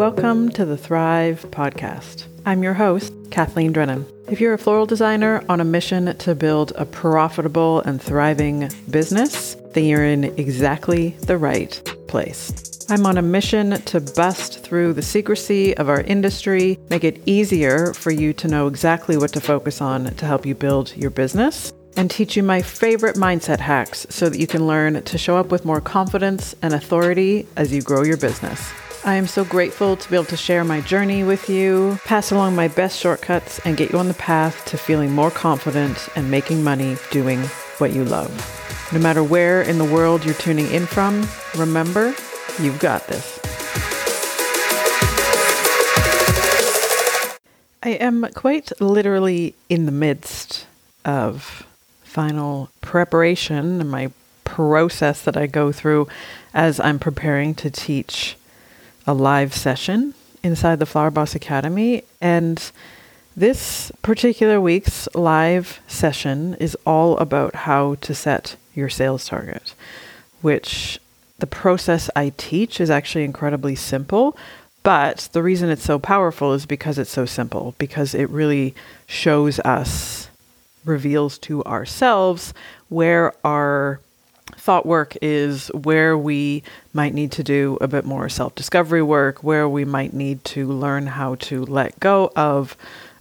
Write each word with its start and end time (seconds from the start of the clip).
Welcome 0.00 0.48
to 0.52 0.64
the 0.64 0.78
Thrive 0.78 1.44
Podcast. 1.50 2.24
I'm 2.46 2.62
your 2.62 2.72
host, 2.72 3.12
Kathleen 3.30 3.70
Drennan. 3.70 4.06
If 4.30 4.40
you're 4.40 4.54
a 4.54 4.58
floral 4.58 4.86
designer 4.86 5.44
on 5.50 5.60
a 5.60 5.64
mission 5.64 6.16
to 6.16 6.34
build 6.34 6.72
a 6.76 6.86
profitable 6.86 7.82
and 7.82 8.00
thriving 8.00 8.70
business, 8.88 9.56
then 9.74 9.84
you're 9.84 10.06
in 10.06 10.24
exactly 10.38 11.10
the 11.26 11.36
right 11.36 11.78
place. 12.08 12.86
I'm 12.88 13.04
on 13.04 13.18
a 13.18 13.22
mission 13.22 13.72
to 13.72 14.00
bust 14.00 14.60
through 14.60 14.94
the 14.94 15.02
secrecy 15.02 15.76
of 15.76 15.90
our 15.90 16.00
industry, 16.00 16.78
make 16.88 17.04
it 17.04 17.20
easier 17.26 17.92
for 17.92 18.10
you 18.10 18.32
to 18.32 18.48
know 18.48 18.68
exactly 18.68 19.18
what 19.18 19.34
to 19.34 19.40
focus 19.42 19.82
on 19.82 20.14
to 20.14 20.24
help 20.24 20.46
you 20.46 20.54
build 20.54 20.96
your 20.96 21.10
business, 21.10 21.74
and 21.94 22.10
teach 22.10 22.38
you 22.38 22.42
my 22.42 22.62
favorite 22.62 23.16
mindset 23.16 23.60
hacks 23.60 24.06
so 24.08 24.30
that 24.30 24.40
you 24.40 24.46
can 24.46 24.66
learn 24.66 25.02
to 25.02 25.18
show 25.18 25.36
up 25.36 25.50
with 25.50 25.66
more 25.66 25.82
confidence 25.82 26.54
and 26.62 26.72
authority 26.72 27.46
as 27.58 27.70
you 27.70 27.82
grow 27.82 28.02
your 28.02 28.16
business. 28.16 28.72
I 29.02 29.14
am 29.14 29.26
so 29.26 29.46
grateful 29.46 29.96
to 29.96 30.10
be 30.10 30.16
able 30.16 30.26
to 30.26 30.36
share 30.36 30.62
my 30.62 30.82
journey 30.82 31.24
with 31.24 31.48
you, 31.48 31.98
pass 32.04 32.30
along 32.30 32.54
my 32.54 32.68
best 32.68 32.98
shortcuts, 32.98 33.58
and 33.60 33.78
get 33.78 33.92
you 33.92 33.98
on 33.98 34.08
the 34.08 34.14
path 34.14 34.62
to 34.66 34.76
feeling 34.76 35.12
more 35.12 35.30
confident 35.30 36.10
and 36.16 36.30
making 36.30 36.62
money 36.62 36.98
doing 37.10 37.40
what 37.78 37.94
you 37.94 38.04
love. 38.04 38.30
No 38.92 38.98
matter 38.98 39.24
where 39.24 39.62
in 39.62 39.78
the 39.78 39.86
world 39.86 40.22
you're 40.22 40.34
tuning 40.34 40.70
in 40.70 40.84
from, 40.84 41.26
remember, 41.56 42.14
you've 42.60 42.78
got 42.78 43.06
this. 43.06 43.40
I 47.82 47.90
am 47.92 48.28
quite 48.34 48.70
literally 48.82 49.54
in 49.70 49.86
the 49.86 49.92
midst 49.92 50.66
of 51.06 51.66
final 52.02 52.68
preparation 52.82 53.80
and 53.80 53.90
my 53.90 54.10
process 54.44 55.22
that 55.22 55.38
I 55.38 55.46
go 55.46 55.72
through 55.72 56.06
as 56.52 56.78
I'm 56.78 56.98
preparing 56.98 57.54
to 57.54 57.70
teach 57.70 58.36
a 59.10 59.12
live 59.12 59.52
session 59.52 60.14
inside 60.40 60.78
the 60.78 60.86
Flower 60.86 61.10
Boss 61.10 61.34
Academy. 61.34 62.04
And 62.20 62.70
this 63.36 63.90
particular 64.02 64.60
week's 64.60 65.08
live 65.16 65.80
session 65.88 66.54
is 66.60 66.76
all 66.86 67.18
about 67.18 67.56
how 67.66 67.96
to 68.02 68.14
set 68.14 68.54
your 68.72 68.88
sales 68.88 69.26
target, 69.26 69.74
which 70.42 71.00
the 71.40 71.48
process 71.48 72.08
I 72.14 72.32
teach 72.36 72.80
is 72.80 72.88
actually 72.88 73.24
incredibly 73.24 73.74
simple. 73.74 74.36
But 74.84 75.28
the 75.32 75.42
reason 75.42 75.70
it's 75.70 75.82
so 75.82 75.98
powerful 75.98 76.52
is 76.52 76.64
because 76.64 76.96
it's 76.96 77.10
so 77.10 77.26
simple, 77.26 77.74
because 77.78 78.14
it 78.14 78.30
really 78.30 78.76
shows 79.08 79.58
us, 79.60 80.28
reveals 80.84 81.36
to 81.38 81.64
ourselves 81.64 82.54
where 82.88 83.34
our 83.44 83.98
thought 84.70 84.86
work 84.86 85.16
is 85.20 85.66
where 85.74 86.16
we 86.16 86.62
might 86.92 87.12
need 87.12 87.32
to 87.32 87.42
do 87.42 87.76
a 87.80 87.88
bit 87.88 88.04
more 88.04 88.28
self 88.28 88.54
discovery 88.54 89.02
work, 89.02 89.42
where 89.42 89.68
we 89.68 89.84
might 89.84 90.12
need 90.12 90.44
to 90.44 90.64
learn 90.64 91.08
how 91.08 91.34
to 91.34 91.64
let 91.64 91.98
go 91.98 92.30
of, 92.36 92.76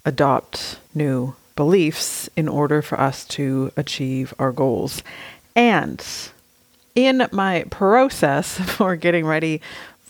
adopt 0.06 0.78
new 0.94 1.34
beliefs 1.56 2.30
in 2.36 2.48
order 2.48 2.84
for 2.84 3.00
us 3.00 3.26
to 3.26 3.72
achieve 3.76 4.32
our 4.38 4.52
goals. 4.52 5.02
And 5.56 6.06
in 6.94 7.28
my 7.32 7.66
process 7.72 8.60
for 8.76 8.96
getting 8.96 9.26
ready 9.26 9.60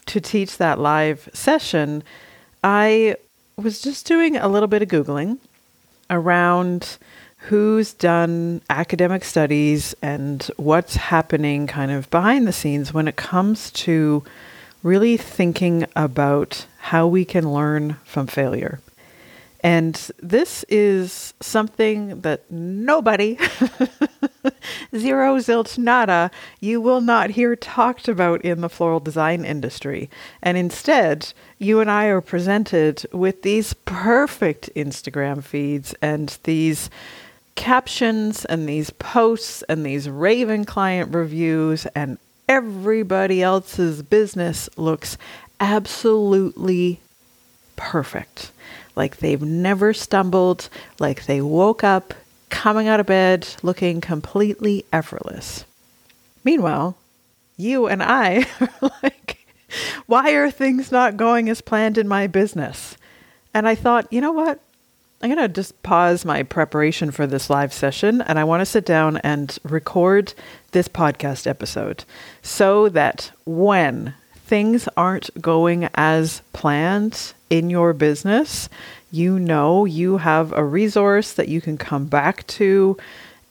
to 0.07 0.19
teach 0.19 0.57
that 0.57 0.77
live 0.77 1.29
session, 1.31 2.03
I 2.65 3.15
was 3.55 3.79
just 3.79 4.05
doing 4.05 4.35
a 4.35 4.49
little 4.49 4.67
bit 4.67 4.81
of 4.81 4.89
Googling 4.89 5.37
around 6.09 6.97
who's 7.43 7.93
done 7.93 8.61
academic 8.69 9.23
studies 9.23 9.95
and 10.01 10.49
what's 10.57 10.95
happening 10.95 11.67
kind 11.67 11.91
of 11.91 12.09
behind 12.09 12.45
the 12.47 12.53
scenes 12.53 12.93
when 12.93 13.07
it 13.07 13.15
comes 13.15 13.71
to 13.71 14.23
really 14.83 15.17
thinking 15.17 15.85
about 15.95 16.65
how 16.79 17.07
we 17.07 17.23
can 17.25 17.51
learn 17.51 17.95
from 18.03 18.27
failure. 18.27 18.79
And 19.61 19.93
this 20.21 20.63
is 20.69 21.33
something 21.41 22.21
that 22.21 22.49
nobody, 22.49 23.37
zero 24.95 25.35
zilch 25.37 25.77
nada, 25.77 26.31
you 26.61 26.79
will 26.79 27.01
not 27.01 27.31
hear 27.31 27.57
talked 27.57 28.07
about 28.07 28.41
in 28.41 28.61
the 28.61 28.69
floral 28.69 29.01
design 29.01 29.43
industry. 29.43 30.09
And 30.41 30.57
instead, 30.57 31.33
you 31.57 31.81
and 31.81 31.91
I 31.91 32.05
are 32.05 32.21
presented 32.21 33.05
with 33.11 33.41
these 33.41 33.73
perfect 33.73 34.69
Instagram 34.75 35.43
feeds 35.43 35.93
and 36.01 36.37
these 36.43 36.89
captions 37.55 38.45
and 38.45 38.67
these 38.67 38.89
posts 38.89 39.63
and 39.63 39.85
these 39.85 40.09
Raven 40.09 40.65
client 40.65 41.13
reviews 41.13 41.85
and 41.87 42.17
everybody 42.47 43.41
else's 43.43 44.01
business 44.01 44.69
looks 44.77 45.17
absolutely 45.59 46.99
perfect. 47.75 48.51
Like 48.95 49.17
they've 49.17 49.41
never 49.41 49.93
stumbled, 49.93 50.69
like 50.99 51.25
they 51.25 51.41
woke 51.41 51.83
up 51.83 52.13
coming 52.49 52.87
out 52.87 52.99
of 52.99 53.05
bed 53.05 53.47
looking 53.61 54.01
completely 54.01 54.85
effortless. 54.91 55.65
Meanwhile, 56.43 56.97
you 57.57 57.87
and 57.87 58.01
I 58.01 58.45
are 58.59 58.91
like, 59.03 59.47
why 60.07 60.31
are 60.31 60.49
things 60.49 60.91
not 60.91 61.17
going 61.17 61.49
as 61.49 61.61
planned 61.61 61.97
in 61.97 62.07
my 62.07 62.27
business? 62.27 62.97
And 63.53 63.67
I 63.67 63.75
thought, 63.75 64.11
you 64.11 64.21
know 64.21 64.31
what? 64.31 64.59
I'm 65.21 65.29
going 65.29 65.37
to 65.47 65.53
just 65.53 65.83
pause 65.83 66.23
my 66.23 66.43
preparation 66.43 67.11
for 67.11 67.27
this 67.27 67.49
live 67.49 67.73
session 67.73 68.21
and 68.21 68.39
I 68.39 68.45
want 68.45 68.61
to 68.61 68.65
sit 68.65 68.85
down 68.85 69.17
and 69.17 69.57
record 69.63 70.33
this 70.71 70.87
podcast 70.87 71.45
episode 71.45 72.05
so 72.41 72.87
that 72.89 73.31
when 73.45 74.13
things 74.45 74.87
aren't 74.95 75.29
going 75.41 75.89
as 75.95 76.41
planned 76.53 77.33
in 77.49 77.69
your 77.69 77.91
business, 77.91 78.69
you 79.11 79.37
know 79.37 79.83
you 79.83 80.17
have 80.17 80.53
a 80.53 80.63
resource 80.63 81.33
that 81.33 81.49
you 81.49 81.59
can 81.59 81.77
come 81.77 82.05
back 82.05 82.47
to 82.47 82.97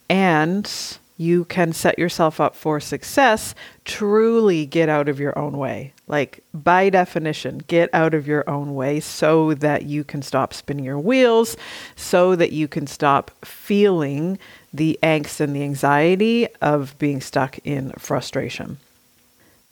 and 0.09 0.99
you 1.19 1.45
can 1.47 1.73
set 1.73 1.99
yourself 1.99 2.41
up 2.41 2.55
for 2.55 2.79
success, 2.79 3.55
truly 3.85 4.65
get 4.65 4.89
out 4.89 5.09
of 5.09 5.19
your 5.19 5.37
own 5.37 5.59
way. 5.59 5.93
Like, 6.07 6.43
by 6.55 6.89
definition, 6.89 7.59
get 7.67 7.91
out 7.93 8.15
of 8.15 8.27
your 8.27 8.49
own 8.49 8.77
way 8.77 9.01
so 9.01 9.53
that 9.55 9.83
you 9.83 10.05
can 10.05 10.23
stop 10.23 10.55
spinning 10.55 10.85
your 10.85 10.99
wheels, 10.99 11.57
so 11.97 12.37
that 12.37 12.53
you 12.53 12.69
can 12.69 12.87
stop 12.87 13.33
feeling 13.45 14.39
the 14.73 14.97
angst 15.03 15.41
and 15.41 15.55
the 15.55 15.65
anxiety 15.65 16.47
of 16.63 16.97
being 16.99 17.21
stuck 17.21 17.59
in 17.65 17.91
frustration. 17.99 18.79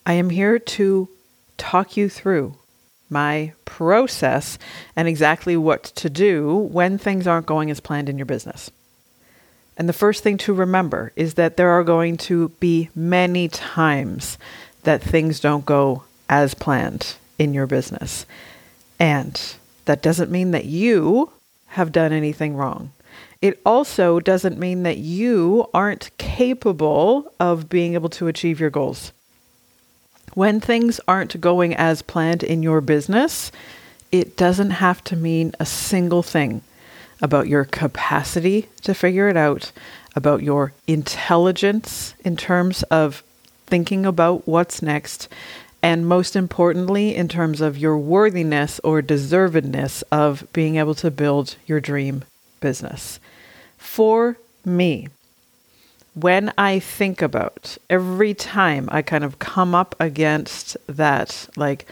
I 0.04 0.14
am 0.14 0.30
here 0.30 0.58
to 0.58 1.08
talk 1.58 1.96
you 1.96 2.08
through 2.08 2.56
my 3.08 3.52
process 3.64 4.58
and 4.96 5.06
exactly 5.06 5.56
what 5.56 5.84
to 5.84 6.10
do 6.10 6.56
when 6.56 6.98
things 6.98 7.28
aren't 7.28 7.46
going 7.46 7.70
as 7.70 7.78
planned 7.78 8.08
in 8.08 8.18
your 8.18 8.26
business. 8.26 8.70
And 9.76 9.88
the 9.88 9.92
first 9.92 10.22
thing 10.22 10.38
to 10.38 10.54
remember 10.54 11.12
is 11.16 11.34
that 11.34 11.56
there 11.56 11.70
are 11.70 11.84
going 11.84 12.16
to 12.18 12.48
be 12.60 12.88
many 12.94 13.48
times 13.48 14.38
that 14.84 15.02
things 15.02 15.40
don't 15.40 15.66
go 15.66 16.04
as 16.28 16.54
planned 16.54 17.16
in 17.38 17.52
your 17.52 17.66
business. 17.66 18.24
And 18.98 19.40
that 19.84 20.02
doesn't 20.02 20.30
mean 20.30 20.52
that 20.52 20.64
you 20.64 21.30
have 21.68 21.92
done 21.92 22.12
anything 22.12 22.56
wrong. 22.56 22.92
It 23.42 23.60
also 23.66 24.18
doesn't 24.18 24.58
mean 24.58 24.82
that 24.84 24.96
you 24.96 25.68
aren't 25.74 26.16
capable 26.16 27.32
of 27.38 27.68
being 27.68 27.94
able 27.94 28.08
to 28.10 28.28
achieve 28.28 28.58
your 28.58 28.70
goals. 28.70 29.12
When 30.34 30.60
things 30.60 31.00
aren't 31.06 31.40
going 31.40 31.74
as 31.74 32.02
planned 32.02 32.42
in 32.42 32.62
your 32.62 32.80
business, 32.80 33.52
it 34.10 34.36
doesn't 34.36 34.70
have 34.70 35.04
to 35.04 35.16
mean 35.16 35.52
a 35.60 35.66
single 35.66 36.22
thing 36.22 36.62
about 37.20 37.48
your 37.48 37.64
capacity 37.64 38.68
to 38.82 38.94
figure 38.94 39.28
it 39.28 39.36
out, 39.36 39.72
about 40.14 40.42
your 40.42 40.72
intelligence 40.86 42.14
in 42.24 42.36
terms 42.36 42.82
of 42.84 43.22
thinking 43.66 44.06
about 44.06 44.46
what's 44.46 44.82
next, 44.82 45.28
and 45.82 46.06
most 46.06 46.36
importantly, 46.36 47.14
in 47.14 47.28
terms 47.28 47.60
of 47.60 47.78
your 47.78 47.96
worthiness 47.98 48.80
or 48.82 49.02
deservedness 49.02 50.02
of 50.10 50.46
being 50.52 50.76
able 50.76 50.94
to 50.94 51.10
build 51.10 51.56
your 51.66 51.80
dream 51.80 52.24
business. 52.60 53.20
For 53.76 54.36
me, 54.64 55.08
when 56.14 56.52
I 56.56 56.78
think 56.78 57.20
about 57.20 57.76
every 57.90 58.32
time 58.34 58.88
I 58.90 59.02
kind 59.02 59.22
of 59.22 59.38
come 59.38 59.74
up 59.74 59.94
against 60.00 60.76
that, 60.86 61.48
like, 61.56 61.86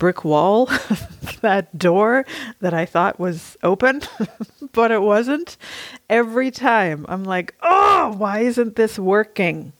brick 0.00 0.24
wall, 0.24 0.66
that 1.42 1.78
door 1.78 2.26
that 2.58 2.74
I 2.74 2.86
thought 2.86 3.20
was 3.20 3.56
open, 3.62 4.02
but 4.72 4.90
it 4.90 5.02
wasn't. 5.02 5.56
Every 6.08 6.50
time 6.50 7.06
I'm 7.08 7.22
like, 7.22 7.54
oh, 7.62 8.14
why 8.18 8.40
isn't 8.40 8.74
this 8.74 8.98
working? 8.98 9.72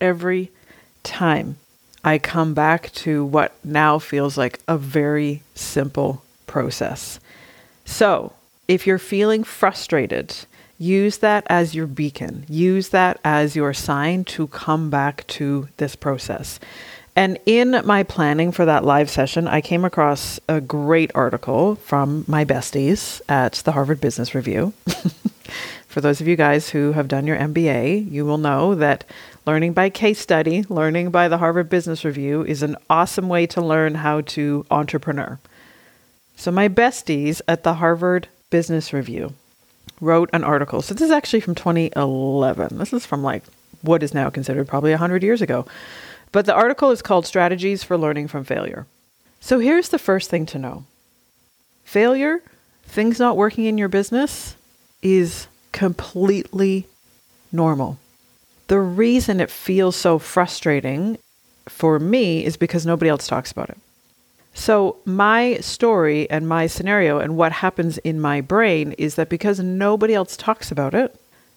Every 0.00 0.50
time 1.02 1.56
I 2.02 2.18
come 2.18 2.54
back 2.54 2.92
to 2.92 3.24
what 3.24 3.52
now 3.64 3.98
feels 3.98 4.38
like 4.38 4.60
a 4.66 4.78
very 4.78 5.42
simple 5.54 6.22
process. 6.46 7.20
So 7.84 8.32
if 8.68 8.86
you're 8.86 8.98
feeling 8.98 9.42
frustrated, 9.42 10.34
use 10.78 11.18
that 11.18 11.44
as 11.48 11.74
your 11.74 11.86
beacon, 11.88 12.44
use 12.48 12.90
that 12.90 13.18
as 13.24 13.56
your 13.56 13.74
sign 13.74 14.24
to 14.24 14.46
come 14.48 14.88
back 14.88 15.26
to 15.28 15.68
this 15.78 15.96
process. 15.96 16.60
And 17.16 17.38
in 17.46 17.80
my 17.86 18.02
planning 18.02 18.52
for 18.52 18.66
that 18.66 18.84
live 18.84 19.08
session, 19.08 19.48
I 19.48 19.62
came 19.62 19.86
across 19.86 20.38
a 20.50 20.60
great 20.60 21.10
article 21.14 21.76
from 21.76 22.26
my 22.28 22.44
besties 22.44 23.22
at 23.26 23.54
the 23.64 23.72
Harvard 23.72 24.02
Business 24.02 24.34
Review. 24.34 24.74
for 25.88 26.02
those 26.02 26.20
of 26.20 26.28
you 26.28 26.36
guys 26.36 26.68
who 26.68 26.92
have 26.92 27.08
done 27.08 27.26
your 27.26 27.38
MBA, 27.38 28.10
you 28.10 28.26
will 28.26 28.36
know 28.36 28.74
that 28.74 29.04
learning 29.46 29.72
by 29.72 29.88
case 29.88 30.18
study, 30.18 30.66
learning 30.68 31.10
by 31.10 31.26
the 31.26 31.38
Harvard 31.38 31.70
Business 31.70 32.04
Review 32.04 32.42
is 32.42 32.62
an 32.62 32.76
awesome 32.90 33.30
way 33.30 33.46
to 33.46 33.62
learn 33.62 33.94
how 33.94 34.20
to 34.20 34.66
entrepreneur. 34.70 35.38
So, 36.36 36.50
my 36.50 36.68
besties 36.68 37.40
at 37.48 37.62
the 37.62 37.74
Harvard 37.74 38.28
Business 38.50 38.92
Review 38.92 39.32
wrote 40.02 40.28
an 40.34 40.44
article. 40.44 40.82
So, 40.82 40.92
this 40.92 41.06
is 41.06 41.10
actually 41.10 41.40
from 41.40 41.54
2011. 41.54 42.76
This 42.76 42.92
is 42.92 43.06
from 43.06 43.22
like 43.22 43.42
what 43.80 44.02
is 44.02 44.12
now 44.12 44.28
considered 44.28 44.68
probably 44.68 44.90
100 44.90 45.22
years 45.22 45.40
ago. 45.40 45.64
But 46.32 46.46
the 46.46 46.54
article 46.54 46.90
is 46.90 47.02
called 47.02 47.26
Strategies 47.26 47.82
for 47.82 47.96
Learning 47.96 48.28
from 48.28 48.44
Failure. 48.44 48.86
So, 49.40 49.58
here's 49.58 49.90
the 49.90 49.98
first 49.98 50.30
thing 50.30 50.46
to 50.46 50.58
know 50.58 50.84
failure, 51.84 52.42
things 52.84 53.18
not 53.18 53.36
working 53.36 53.64
in 53.64 53.78
your 53.78 53.88
business, 53.88 54.56
is 55.02 55.46
completely 55.72 56.86
normal. 57.52 57.98
The 58.68 58.80
reason 58.80 59.40
it 59.40 59.50
feels 59.50 59.94
so 59.94 60.18
frustrating 60.18 61.18
for 61.68 61.98
me 61.98 62.44
is 62.44 62.56
because 62.56 62.84
nobody 62.84 63.08
else 63.08 63.28
talks 63.28 63.52
about 63.52 63.70
it. 63.70 63.78
So, 64.54 64.96
my 65.04 65.58
story 65.58 66.28
and 66.30 66.48
my 66.48 66.66
scenario 66.66 67.18
and 67.18 67.36
what 67.36 67.52
happens 67.52 67.98
in 67.98 68.20
my 68.20 68.40
brain 68.40 68.92
is 68.92 69.14
that 69.16 69.28
because 69.28 69.60
nobody 69.60 70.14
else 70.14 70.36
talks 70.36 70.72
about 70.72 70.94
it, 70.94 71.14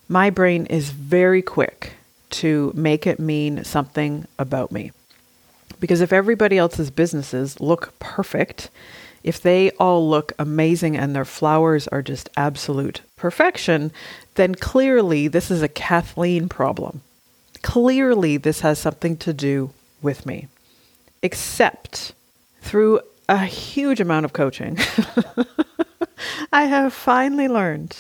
my 0.10 0.30
brain 0.30 0.66
is 0.66 0.90
very 0.90 1.42
quick 1.42 1.94
to 2.30 2.72
make 2.76 3.08
it 3.08 3.20
mean 3.20 3.64
something 3.64 4.28
about 4.38 4.72
me. 4.72 4.92
Because 5.80 6.02
if 6.02 6.12
everybody 6.12 6.58
else's 6.58 6.92
businesses 6.92 7.60
look 7.60 7.98
perfect, 8.00 8.70
if 9.24 9.42
they 9.42 9.72
all 9.72 10.08
look 10.10 10.34
amazing 10.40 10.98
and 10.98 11.16
their 11.16 11.26
flowers 11.26 11.88
are 11.88 12.02
just 12.02 12.30
absolute 12.38 13.02
perfection, 13.16 13.92
then 14.36 14.56
clearly 14.56 15.28
this 15.28 15.52
is 15.52 15.62
a 15.62 15.68
Kathleen 15.68 16.50
problem. 16.50 17.02
Clearly 17.62 18.38
this 18.38 18.62
has 18.62 18.80
something 18.80 19.18
to 19.18 19.34
do 19.34 19.72
with 20.02 20.26
me. 20.26 20.48
Except 21.22 22.14
through 22.62 23.02
a 23.28 23.46
huge 23.46 24.00
amount 24.00 24.26
of 24.26 24.34
coaching, 24.34 24.78
I 26.54 26.66
have 26.66 26.94
finally 26.94 27.48
learned 27.48 27.98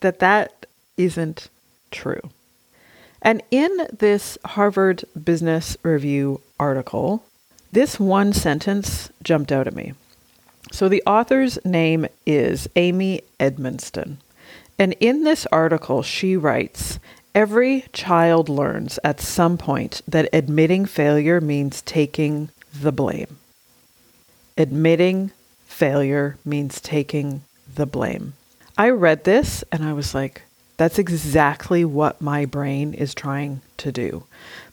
that 0.00 0.18
that 0.20 0.66
isn't 0.96 1.48
true. 1.90 2.20
And 3.26 3.42
in 3.50 3.88
this 3.92 4.38
Harvard 4.44 5.04
Business 5.22 5.76
Review 5.82 6.40
article, 6.58 7.22
this 7.72 8.00
one 8.00 8.32
sentence 8.32 9.10
jumped 9.22 9.52
out 9.52 9.66
at 9.66 9.74
me. 9.74 9.92
So 10.72 10.88
the 10.88 11.02
author's 11.06 11.58
name 11.64 12.06
is 12.24 12.68
Amy 12.76 13.20
Edmondson. 13.38 14.18
And 14.78 14.94
in 15.00 15.24
this 15.24 15.44
article, 15.52 16.02
she 16.02 16.38
writes 16.38 16.98
Every 17.34 17.84
child 17.92 18.48
learns 18.48 18.98
at 19.04 19.20
some 19.20 19.58
point 19.58 20.00
that 20.08 20.30
admitting 20.32 20.86
failure 20.86 21.40
means 21.40 21.82
taking 21.82 22.48
the 22.72 22.92
blame 22.92 23.36
admitting 24.56 25.30
failure 25.66 26.38
means 26.44 26.80
taking 26.80 27.42
the 27.74 27.86
blame. 27.86 28.32
I 28.78 28.90
read 28.90 29.24
this 29.24 29.64
and 29.70 29.84
I 29.84 29.92
was 29.92 30.14
like, 30.14 30.42
that's 30.76 30.98
exactly 30.98 31.84
what 31.84 32.20
my 32.20 32.44
brain 32.44 32.92
is 32.92 33.14
trying 33.14 33.62
to 33.78 33.90
do. 33.90 34.24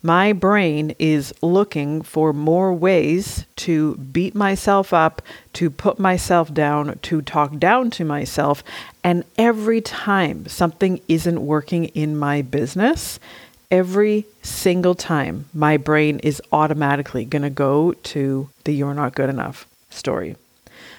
My 0.01 0.33
brain 0.33 0.95
is 0.99 1.33
looking 1.41 2.01
for 2.01 2.33
more 2.33 2.73
ways 2.73 3.45
to 3.57 3.95
beat 3.95 4.35
myself 4.35 4.93
up, 4.93 5.21
to 5.53 5.69
put 5.69 5.99
myself 5.99 6.53
down, 6.53 6.99
to 7.03 7.21
talk 7.21 7.57
down 7.57 7.89
to 7.91 8.03
myself. 8.03 8.63
And 9.03 9.23
every 9.37 9.79
time 9.79 10.47
something 10.47 10.99
isn't 11.07 11.45
working 11.45 11.85
in 11.85 12.17
my 12.17 12.41
business, 12.41 13.17
every 13.71 14.25
single 14.41 14.95
time 14.95 15.45
my 15.53 15.77
brain 15.77 16.19
is 16.19 16.41
automatically 16.51 17.23
going 17.23 17.43
to 17.43 17.49
go 17.49 17.93
to 17.93 18.49
the 18.65 18.73
you're 18.73 18.93
not 18.93 19.15
good 19.15 19.29
enough 19.29 19.65
story. 19.89 20.35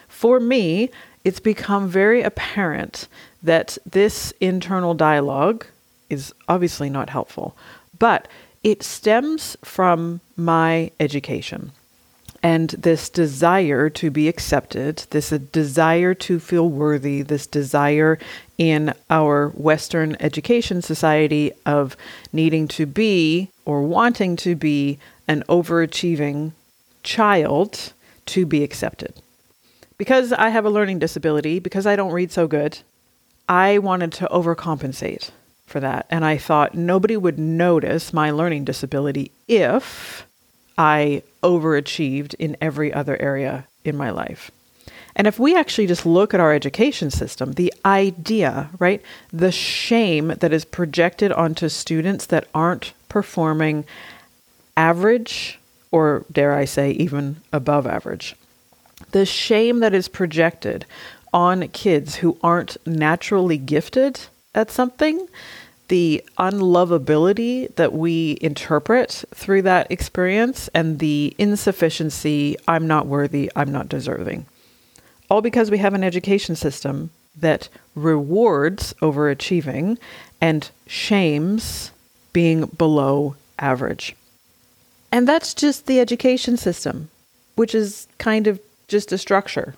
For 0.08 0.40
me, 0.40 0.88
it's 1.24 1.40
become 1.40 1.88
very 1.88 2.22
apparent 2.22 3.06
that 3.44 3.78
this 3.86 4.32
internal 4.40 4.94
dialogue 4.94 5.66
is 6.10 6.34
obviously 6.48 6.90
not 6.90 7.10
helpful, 7.10 7.56
but 7.98 8.26
it 8.62 8.82
stems 8.82 9.56
from 9.62 10.20
my 10.36 10.90
education 10.98 11.70
and 12.44 12.68
this 12.70 13.08
desire 13.08 13.88
to 13.88 14.10
be 14.10 14.28
accepted, 14.28 14.98
this 15.08 15.30
desire 15.30 16.12
to 16.12 16.38
feel 16.38 16.68
worthy, 16.68 17.22
this 17.22 17.46
desire 17.46 18.18
in 18.58 18.92
our 19.08 19.48
Western 19.54 20.14
education 20.20 20.82
society 20.82 21.52
of 21.64 21.96
needing 22.34 22.68
to 22.68 22.84
be 22.84 23.48
or 23.64 23.80
wanting 23.80 24.36
to 24.36 24.54
be 24.54 24.98
an 25.26 25.42
overachieving 25.48 26.52
child 27.02 27.94
to 28.26 28.44
be 28.44 28.62
accepted. 28.62 29.14
Because 29.96 30.30
I 30.34 30.50
have 30.50 30.66
a 30.66 30.70
learning 30.70 30.98
disability, 30.98 31.60
because 31.60 31.86
I 31.86 31.96
don't 31.96 32.12
read 32.12 32.30
so 32.30 32.46
good, 32.46 32.80
I 33.48 33.78
wanted 33.78 34.12
to 34.14 34.28
overcompensate 34.30 35.30
for 35.66 35.80
that. 35.80 36.06
And 36.10 36.24
I 36.24 36.36
thought 36.36 36.74
nobody 36.74 37.16
would 37.16 37.38
notice 37.38 38.12
my 38.12 38.30
learning 38.30 38.64
disability 38.64 39.32
if 39.48 40.26
I 40.76 41.22
overachieved 41.42 42.34
in 42.38 42.56
every 42.60 42.92
other 42.92 43.20
area 43.20 43.66
in 43.84 43.96
my 43.96 44.10
life. 44.10 44.50
And 45.16 45.26
if 45.26 45.38
we 45.38 45.56
actually 45.56 45.86
just 45.86 46.04
look 46.04 46.34
at 46.34 46.40
our 46.40 46.52
education 46.52 47.10
system, 47.10 47.52
the 47.52 47.72
idea, 47.84 48.70
right, 48.78 49.00
the 49.32 49.52
shame 49.52 50.28
that 50.28 50.52
is 50.52 50.64
projected 50.64 51.30
onto 51.32 51.68
students 51.68 52.26
that 52.26 52.48
aren't 52.54 52.92
performing 53.08 53.84
average 54.76 55.60
or 55.92 56.24
dare 56.32 56.52
I 56.52 56.64
say, 56.64 56.90
even 56.90 57.36
above 57.52 57.86
average. 57.86 58.34
The 59.12 59.24
shame 59.24 59.78
that 59.78 59.94
is 59.94 60.08
projected 60.08 60.86
on 61.34 61.68
kids 61.68 62.14
who 62.14 62.38
aren't 62.42 62.76
naturally 62.86 63.58
gifted 63.58 64.20
at 64.54 64.70
something, 64.70 65.28
the 65.88 66.24
unlovability 66.38 67.74
that 67.74 67.92
we 67.92 68.38
interpret 68.40 69.24
through 69.34 69.60
that 69.62 69.90
experience, 69.90 70.68
and 70.72 71.00
the 71.00 71.34
insufficiency 71.36 72.56
I'm 72.66 72.86
not 72.86 73.06
worthy, 73.06 73.50
I'm 73.54 73.72
not 73.72 73.88
deserving. 73.88 74.46
All 75.28 75.42
because 75.42 75.70
we 75.70 75.78
have 75.78 75.92
an 75.92 76.04
education 76.04 76.54
system 76.54 77.10
that 77.36 77.68
rewards 77.94 78.94
overachieving 79.02 79.98
and 80.40 80.70
shames 80.86 81.90
being 82.32 82.66
below 82.66 83.34
average. 83.58 84.14
And 85.10 85.26
that's 85.26 85.52
just 85.54 85.86
the 85.86 86.00
education 86.00 86.56
system, 86.56 87.10
which 87.56 87.74
is 87.74 88.06
kind 88.18 88.46
of 88.46 88.60
just 88.88 89.12
a 89.12 89.18
structure, 89.18 89.74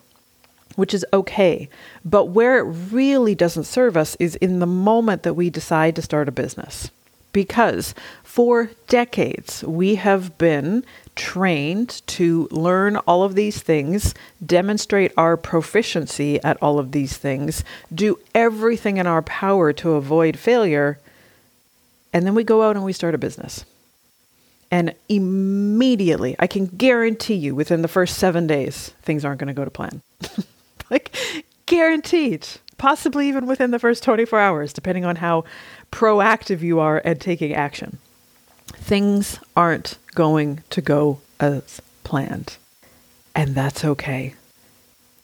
which 0.77 0.93
is 0.93 1.05
okay. 1.11 1.67
But 2.05 2.25
where 2.25 2.59
it 2.59 2.71
really 2.91 3.35
doesn't 3.35 3.65
serve 3.65 3.97
us 3.97 4.15
is 4.19 4.35
in 4.35 4.59
the 4.59 4.65
moment 4.65 5.23
that 5.23 5.33
we 5.33 5.49
decide 5.49 5.95
to 5.97 6.01
start 6.01 6.29
a 6.29 6.31
business. 6.31 6.91
Because 7.33 7.93
for 8.23 8.69
decades, 8.87 9.63
we 9.63 9.95
have 9.95 10.37
been 10.37 10.85
trained 11.15 12.01
to 12.07 12.47
learn 12.51 12.97
all 12.97 13.23
of 13.23 13.33
these 13.33 13.59
things, 13.59 14.13
demonstrate 14.45 15.11
our 15.17 15.35
proficiency 15.35 16.41
at 16.43 16.61
all 16.61 16.77
of 16.77 16.91
these 16.91 17.17
things, 17.17 17.63
do 17.93 18.19
everything 18.35 18.97
in 18.97 19.07
our 19.07 19.23
power 19.23 19.73
to 19.73 19.93
avoid 19.93 20.37
failure, 20.37 20.99
and 22.13 22.25
then 22.25 22.35
we 22.35 22.43
go 22.43 22.61
out 22.61 22.75
and 22.75 22.85
we 22.85 22.93
start 22.93 23.15
a 23.15 23.17
business. 23.17 23.65
And 24.69 24.93
immediately, 25.09 26.35
I 26.37 26.45
can 26.45 26.67
guarantee 26.67 27.35
you 27.35 27.55
within 27.55 27.81
the 27.81 27.87
first 27.87 28.17
seven 28.17 28.45
days, 28.45 28.89
things 29.01 29.25
aren't 29.25 29.39
going 29.39 29.47
to 29.47 29.53
go 29.53 29.65
to 29.65 29.71
plan. 29.71 30.01
like, 30.89 31.15
guaranteed. 31.65 32.47
Possibly 32.77 33.27
even 33.27 33.47
within 33.47 33.71
the 33.71 33.79
first 33.79 34.03
24 34.03 34.39
hours, 34.39 34.73
depending 34.73 35.03
on 35.03 35.15
how 35.15 35.45
proactive 35.91 36.61
you 36.61 36.79
are 36.79 37.01
at 37.03 37.19
taking 37.19 37.53
action. 37.53 37.97
Things 38.67 39.39
aren't 39.55 39.97
going 40.13 40.61
to 40.69 40.81
go 40.81 41.19
as 41.39 41.81
planned. 42.03 42.57
And 43.33 43.55
that's 43.55 43.83
okay. 43.83 44.35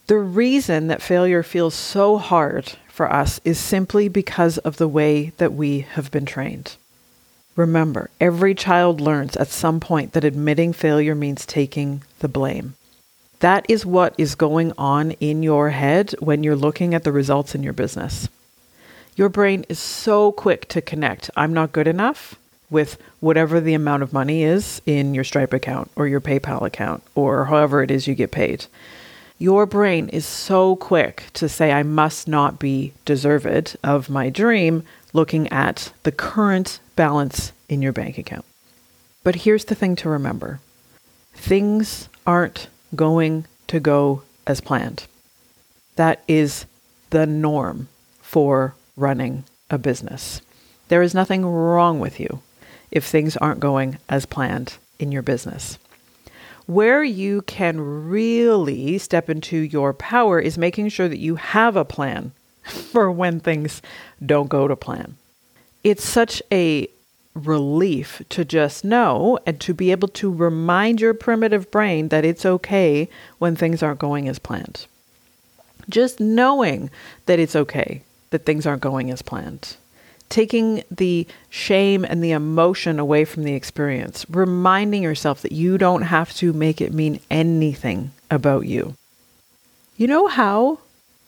The 0.08 0.18
reason 0.18 0.88
that 0.88 1.02
failure 1.02 1.44
feels 1.44 1.74
so 1.74 2.18
hard 2.18 2.74
for 2.90 3.12
us 3.12 3.40
is 3.46 3.58
simply 3.58 4.08
because 4.08 4.58
of 4.60 4.78
the 4.78 4.88
way 4.88 5.32
that 5.38 5.54
we 5.54 5.80
have 5.80 6.12
been 6.12 6.26
trained. 6.26 6.76
Remember, 7.56 8.10
every 8.20 8.54
child 8.54 9.00
learns 9.00 9.36
at 9.38 9.48
some 9.48 9.80
point 9.80 10.14
that 10.14 10.24
admitting 10.24 10.74
failure 10.74 11.16
means 11.16 11.46
taking 11.46 12.04
the 12.20 12.28
blame. 12.28 12.76
That 13.44 13.66
is 13.68 13.86
what 13.86 14.16
is 14.18 14.36
going 14.36 14.72
on 14.78 15.12
in 15.20 15.44
your 15.44 15.72
head 15.72 16.16
when 16.22 16.46
you're 16.46 16.56
looking 16.56 16.94
at 16.94 17.04
the 17.04 17.12
results 17.12 17.54
in 17.54 17.62
your 17.62 17.74
business. 17.74 18.30
Your 19.18 19.28
brain 19.28 19.66
is 19.68 19.80
so 19.80 20.32
quick 20.32 20.70
to 20.70 20.82
connect 20.82 21.30
I'm 21.36 21.52
not 21.54 21.74
good 21.74 21.86
enough 21.86 22.36
with 22.70 22.98
whatever 23.20 23.60
the 23.60 23.74
amount 23.74 24.02
of 24.02 24.14
money 24.14 24.44
is 24.44 24.82
in 24.86 25.14
your 25.14 25.26
Stripe 25.26 25.52
account 25.52 25.92
or 25.98 26.08
your 26.08 26.22
PayPal 26.22 26.62
account 26.62 27.04
or 27.16 27.44
however 27.44 27.84
it 27.84 27.92
is 27.92 28.08
you 28.08 28.16
get 28.16 28.32
paid. 28.32 28.68
Your 29.38 29.66
brain 29.66 30.08
is 30.08 30.26
so 30.26 30.78
quick 30.78 31.26
to 31.34 31.50
say, 31.50 31.74
I 31.74 31.84
must 31.84 32.30
not 32.30 32.60
be 32.60 32.94
deserved 33.04 33.76
of 33.84 34.10
my 34.10 34.30
dream, 34.30 34.84
looking 35.12 35.52
at 35.52 35.92
the 36.04 36.14
current 36.14 36.80
balance 36.96 37.52
in 37.68 37.82
your 37.82 37.92
bank 37.92 38.18
account. 38.18 38.46
But 39.22 39.36
here's 39.44 39.66
the 39.66 39.76
thing 39.76 39.98
to 39.98 40.08
remember 40.08 40.62
things 41.34 42.08
aren't 42.26 42.70
going 42.96 43.46
to 43.68 43.80
go 43.80 44.24
as 44.46 44.62
planned. 44.62 45.08
That 45.96 46.24
is 46.28 46.66
the 47.10 47.26
norm 47.26 47.88
for 48.22 48.76
running 48.96 49.44
a 49.70 49.78
business. 49.78 50.42
There 50.88 51.02
is 51.02 51.14
nothing 51.14 51.46
wrong 51.46 52.00
with 52.00 52.20
you 52.20 52.42
if 52.92 53.06
things 53.06 53.38
aren't 53.38 53.60
going 53.60 53.98
as 54.10 54.26
planned 54.26 54.78
in 55.00 55.12
your 55.12 55.22
business. 55.22 55.78
Where 56.66 57.04
you 57.04 57.42
can 57.42 58.08
really 58.10 58.98
step 58.98 59.30
into 59.30 59.58
your 59.58 59.94
power 59.94 60.40
is 60.40 60.58
making 60.58 60.90
sure 60.90 61.10
that 61.10 61.18
you 61.18 61.36
have 61.36 61.76
a 61.76 61.86
plan 61.86 62.32
for 62.64 63.12
when 63.12 63.40
things 63.40 63.82
don't 64.26 64.50
go 64.50 64.68
to 64.68 64.76
plan. 64.76 65.18
It's 65.84 66.06
such 66.06 66.42
a 66.52 66.88
relief 67.34 68.22
to 68.30 68.46
just 68.46 68.84
know 68.84 69.40
and 69.46 69.60
to 69.62 69.74
be 69.74 69.92
able 69.92 70.08
to 70.08 70.32
remind 70.32 71.02
your 71.02 71.14
primitive 71.14 71.72
brain 71.72 72.10
that 72.10 72.26
it's 72.26 72.46
okay 72.46 73.10
when 73.40 73.56
things 73.56 73.82
aren't 73.82 74.00
going 74.00 74.30
as 74.30 74.40
planned. 74.40 74.86
Just 75.90 76.20
knowing 76.20 76.90
that 77.26 77.40
it's 77.40 77.56
okay 77.56 78.04
that 78.30 78.46
things 78.46 78.66
aren't 78.66 78.82
going 78.82 79.12
as 79.12 79.22
planned. 79.22 79.78
Taking 80.30 80.84
the 80.90 81.28
shame 81.50 82.06
and 82.06 82.24
the 82.24 82.32
emotion 82.32 83.00
away 83.00 83.26
from 83.26 83.44
the 83.44 83.54
experience, 83.54 84.26
reminding 84.30 85.04
yourself 85.04 85.42
that 85.42 85.52
you 85.52 85.78
don't 85.78 86.04
have 86.04 86.34
to 86.36 86.54
make 86.54 86.82
it 86.82 86.94
mean 86.94 87.20
anything 87.30 88.12
about 88.32 88.66
you. 88.66 88.96
You 89.98 90.08
know 90.08 90.28
how, 90.28 90.80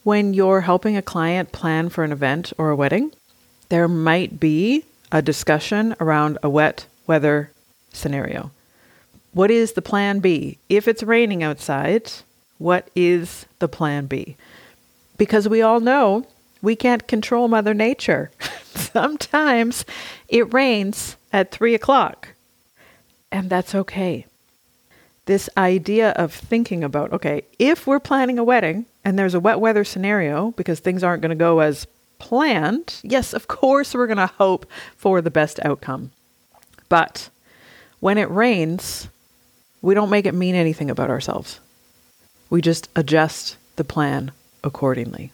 when 0.03 0.33
you're 0.33 0.61
helping 0.61 0.97
a 0.97 1.01
client 1.01 1.51
plan 1.51 1.89
for 1.89 2.03
an 2.03 2.11
event 2.11 2.53
or 2.57 2.69
a 2.69 2.75
wedding, 2.75 3.11
there 3.69 3.87
might 3.87 4.39
be 4.39 4.85
a 5.15 5.21
discussion 5.21 5.95
around 6.01 6.37
a 6.43 6.49
wet 6.49 6.87
weather 7.07 7.49
scenario. 7.93 8.51
What 9.31 9.49
is 9.49 9.71
the 9.71 9.81
plan 9.81 10.19
B? 10.19 10.57
If 10.67 10.89
it's 10.89 11.03
raining 11.03 11.41
outside, 11.41 12.11
what 12.57 12.89
is 12.97 13.45
the 13.59 13.69
plan 13.69 14.07
B? 14.07 14.35
Because 15.17 15.47
we 15.47 15.61
all 15.61 15.79
know 15.79 16.27
we 16.61 16.75
can't 16.75 17.07
control 17.07 17.47
Mother 17.47 17.73
Nature. 17.73 18.29
Sometimes 18.73 19.85
it 20.27 20.53
rains 20.53 21.15
at 21.31 21.49
three 21.49 21.75
o'clock, 21.75 22.27
and 23.31 23.49
that's 23.49 23.73
okay. 23.73 24.25
This 25.27 25.49
idea 25.55 26.09
of 26.11 26.33
thinking 26.33 26.83
about, 26.83 27.13
okay, 27.13 27.43
if 27.57 27.87
we're 27.87 28.01
planning 28.01 28.37
a 28.37 28.43
wedding 28.43 28.85
and 29.05 29.17
there's 29.17 29.33
a 29.33 29.39
wet 29.39 29.61
weather 29.61 29.85
scenario 29.85 30.51
because 30.51 30.81
things 30.81 31.05
aren't 31.05 31.21
going 31.21 31.29
to 31.29 31.35
go 31.35 31.61
as 31.61 31.87
planned, 32.19 32.99
yes, 33.03 33.33
of 33.33 33.47
course, 33.47 33.93
we're 33.93 34.07
going 34.07 34.17
to 34.17 34.27
hope 34.27 34.65
for 34.95 35.21
the 35.21 35.31
best 35.31 35.59
outcome. 35.63 36.11
But 36.89 37.29
when 37.99 38.17
it 38.17 38.29
rains, 38.29 39.07
we 39.81 39.93
don't 39.93 40.09
make 40.09 40.25
it 40.25 40.33
mean 40.33 40.55
anything 40.55 40.89
about 40.89 41.09
ourselves. 41.09 41.59
We 42.49 42.61
just 42.61 42.89
adjust 42.95 43.57
the 43.75 43.83
plan 43.83 44.31
accordingly 44.63 45.31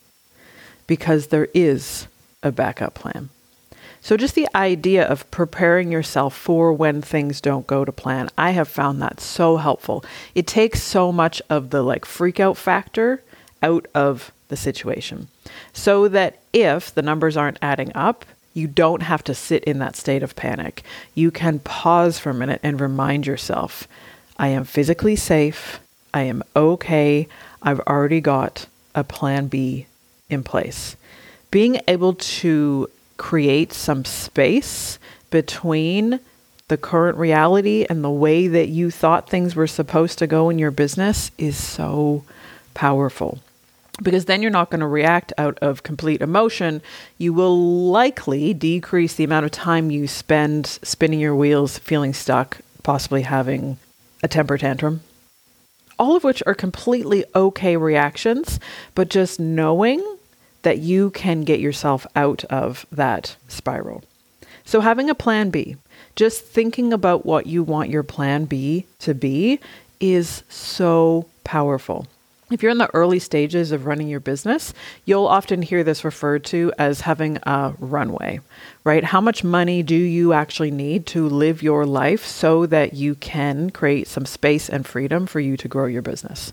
because 0.88 1.28
there 1.28 1.48
is 1.54 2.08
a 2.44 2.52
backup 2.52 2.94
plan. 2.94 3.30
So, 4.04 4.18
just 4.18 4.34
the 4.34 4.50
idea 4.56 5.06
of 5.06 5.30
preparing 5.30 5.92
yourself 5.92 6.36
for 6.36 6.74
when 6.74 7.04
things 7.04 7.40
don't 7.40 7.68
go 7.68 7.86
to 7.86 7.92
plan, 7.92 8.30
I 8.36 8.50
have 8.52 8.68
found 8.68 9.00
that 9.02 9.20
so 9.20 9.58
helpful. 9.58 10.04
It 10.34 10.48
takes 10.48 10.82
so 10.82 11.12
much 11.12 11.40
of 11.52 11.70
the 11.70 11.84
like 11.84 12.04
freak 12.04 12.40
out 12.40 12.58
factor 12.58 13.22
out 13.62 13.88
of 13.94 14.32
the 14.52 14.58
situation 14.58 15.30
so 15.74 16.08
that 16.08 16.38
if 16.54 16.94
the 16.94 17.02
numbers 17.02 17.36
aren't 17.36 17.58
adding 17.62 17.92
up, 17.96 18.26
you 18.54 18.68
don't 18.68 19.02
have 19.02 19.24
to 19.24 19.34
sit 19.34 19.64
in 19.64 19.80
that 19.80 19.96
state 19.96 20.22
of 20.22 20.36
panic. 20.36 20.84
You 21.16 21.32
can 21.32 21.60
pause 21.60 22.20
for 22.20 22.30
a 22.30 22.36
minute 22.36 22.60
and 22.62 22.80
remind 22.80 23.26
yourself 23.26 23.88
I 24.38 24.50
am 24.50 24.66
physically 24.66 25.16
safe. 25.16 25.80
I 26.14 26.24
am 26.24 26.44
okay. 26.56 27.28
I've 27.62 27.80
already 27.82 28.22
got 28.22 28.68
a 28.94 29.04
plan 29.04 29.48
B 29.48 29.88
in 30.30 30.44
place. 30.44 30.98
Being 31.50 31.80
able 31.88 32.14
to 32.14 32.90
create 33.18 33.72
some 33.72 34.04
space 34.04 35.00
between 35.30 36.20
the 36.68 36.78
current 36.78 37.18
reality 37.18 37.86
and 37.90 38.04
the 38.04 38.10
way 38.10 38.48
that 38.48 38.68
you 38.68 38.92
thought 38.92 39.30
things 39.30 39.56
were 39.56 39.68
supposed 39.68 40.18
to 40.20 40.28
go 40.28 40.50
in 40.50 40.60
your 40.60 40.72
business 40.72 41.32
is 41.38 41.56
so 41.56 42.24
powerful 42.74 43.40
because 44.02 44.26
then 44.26 44.42
you're 44.42 44.52
not 44.52 44.70
going 44.70 44.80
to 44.80 44.88
react 44.88 45.34
out 45.38 45.58
of 45.62 45.84
complete 45.84 46.22
emotion. 46.22 46.82
You 47.18 47.34
will 47.34 47.58
likely 47.92 48.54
decrease 48.54 49.16
the 49.16 49.24
amount 49.24 49.46
of 49.46 49.52
time 49.52 49.92
you 49.92 50.08
spend 50.08 50.68
spinning 50.68 51.20
your 51.20 51.36
wheels, 51.36 51.78
feeling 51.78 52.14
stuck, 52.14 52.60
possibly 52.84 53.24
having 53.24 53.78
a 54.24 54.28
temper 54.28 54.58
tantrum. 54.58 55.02
All 56.00 56.16
of 56.16 56.24
which 56.24 56.42
are 56.48 56.56
completely 56.56 57.26
okay 57.36 57.78
reactions, 57.78 58.60
but 58.96 59.10
just 59.10 59.40
knowing 59.40 60.04
that 60.64 60.80
you 60.80 61.10
can 61.12 61.42
get 61.42 61.60
yourself 61.60 62.08
out 62.16 62.44
of 62.46 62.86
that 62.92 63.36
spiral. 63.48 64.04
So, 64.64 64.82
having 64.82 65.10
a 65.10 65.16
plan 65.16 65.50
B, 65.50 65.76
just 66.16 66.44
thinking 66.44 66.94
about 66.94 67.26
what 67.26 67.48
you 67.48 67.64
want 67.64 67.90
your 67.90 68.04
plan 68.04 68.46
B 68.46 68.86
to 69.00 69.14
be, 69.14 69.60
is 70.00 70.44
so 70.50 71.28
powerful. 71.44 72.08
If 72.52 72.62
you're 72.62 72.72
in 72.72 72.80
the 72.80 72.94
early 72.94 73.20
stages 73.20 73.72
of 73.72 73.86
running 73.86 74.10
your 74.10 74.20
business, 74.20 74.74
you'll 75.06 75.26
often 75.26 75.62
hear 75.62 75.86
this 75.86 76.04
referred 76.04 76.44
to 76.46 76.74
as 76.78 77.02
having 77.02 77.38
a 77.44 77.74
runway, 77.80 78.42
right? 78.84 79.06
How 79.06 79.22
much 79.22 79.42
money 79.42 79.84
do 79.84 79.96
you 79.96 80.34
actually 80.34 80.72
need 80.72 81.06
to 81.08 81.30
live 81.30 81.64
your 81.64 81.86
life 81.86 82.26
so 82.26 82.66
that 82.66 82.94
you 82.94 83.16
can 83.16 83.70
create 83.70 84.10
some 84.10 84.26
space 84.26 84.68
and 84.68 84.86
freedom 84.86 85.28
for 85.28 85.40
you 85.40 85.56
to 85.56 85.70
grow 85.70 85.86
your 85.86 86.02
business? 86.02 86.52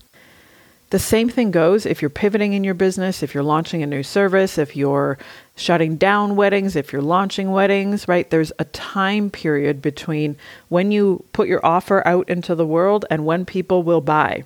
The 0.90 1.00
same 1.00 1.28
thing 1.28 1.50
goes 1.50 1.84
if 1.84 2.00
you're 2.00 2.10
pivoting 2.10 2.52
in 2.52 2.62
your 2.62 2.74
business, 2.74 3.24
if 3.24 3.34
you're 3.34 3.42
launching 3.42 3.82
a 3.82 3.86
new 3.86 4.04
service, 4.04 4.56
if 4.56 4.76
you're 4.76 5.18
shutting 5.56 5.96
down 5.96 6.36
weddings, 6.36 6.76
if 6.76 6.92
you're 6.92 7.02
launching 7.02 7.50
weddings, 7.50 8.06
right? 8.06 8.30
There's 8.30 8.52
a 8.60 8.64
time 8.66 9.30
period 9.30 9.82
between 9.82 10.36
when 10.68 10.92
you 10.92 11.24
put 11.32 11.48
your 11.48 11.66
offer 11.66 12.06
out 12.06 12.28
into 12.30 12.54
the 12.54 12.64
world 12.64 13.04
and 13.10 13.26
when 13.26 13.44
people 13.44 13.82
will 13.82 14.00
buy 14.00 14.44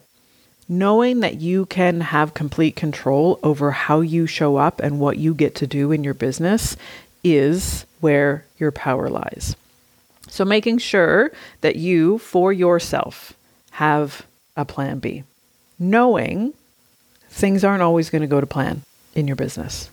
knowing 0.69 1.21
that 1.21 1.41
you 1.41 1.67
can 1.67 2.01
have 2.01 2.35
complete 2.35 2.77
control 2.77 3.39
over 3.43 3.71
how 3.71 4.01
you 4.01 4.27
show 4.27 4.57
up 4.57 4.81
and 4.81 5.01
what 5.01 5.19
you 5.19 5.35
get 5.35 5.55
to 5.57 5.67
do 5.67 5.93
in 5.93 6.05
your 6.05 6.15
business 6.15 6.77
is 7.25 7.85
where 8.01 8.45
your 8.59 8.73
power 8.73 9.09
lies. 9.09 9.57
So, 10.29 10.45
making 10.45 10.79
sure 10.79 11.31
that 11.61 11.77
you, 11.77 12.19
for 12.19 12.53
yourself, 12.53 13.35
have 13.73 14.27
a 14.57 14.65
plan 14.65 14.99
B, 14.99 15.25
knowing 15.79 16.55
things 17.29 17.65
aren't 17.65 17.83
always 17.83 18.11
going 18.11 18.23
to 18.23 18.29
go 18.29 18.41
to 18.41 18.47
plan 18.47 18.83
in 19.15 19.27
your 19.27 19.37
business, 19.37 19.91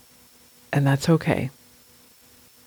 and 0.71 0.85
that's 0.87 1.09
okay. 1.09 1.49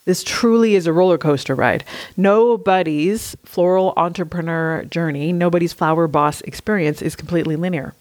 This 0.05 0.25
truly 0.25 0.75
is 0.75 0.87
a 0.87 0.93
roller 0.93 1.19
coaster 1.19 1.55
ride. 1.55 1.85
Nobody's 2.17 3.37
floral 3.45 3.93
entrepreneur 3.97 4.85
journey, 4.85 5.33
nobody's 5.33 5.73
flower 5.73 6.09
boss 6.09 6.41
experience 6.41 7.01
is 7.03 7.15
completely 7.15 7.55
linear. 7.55 7.95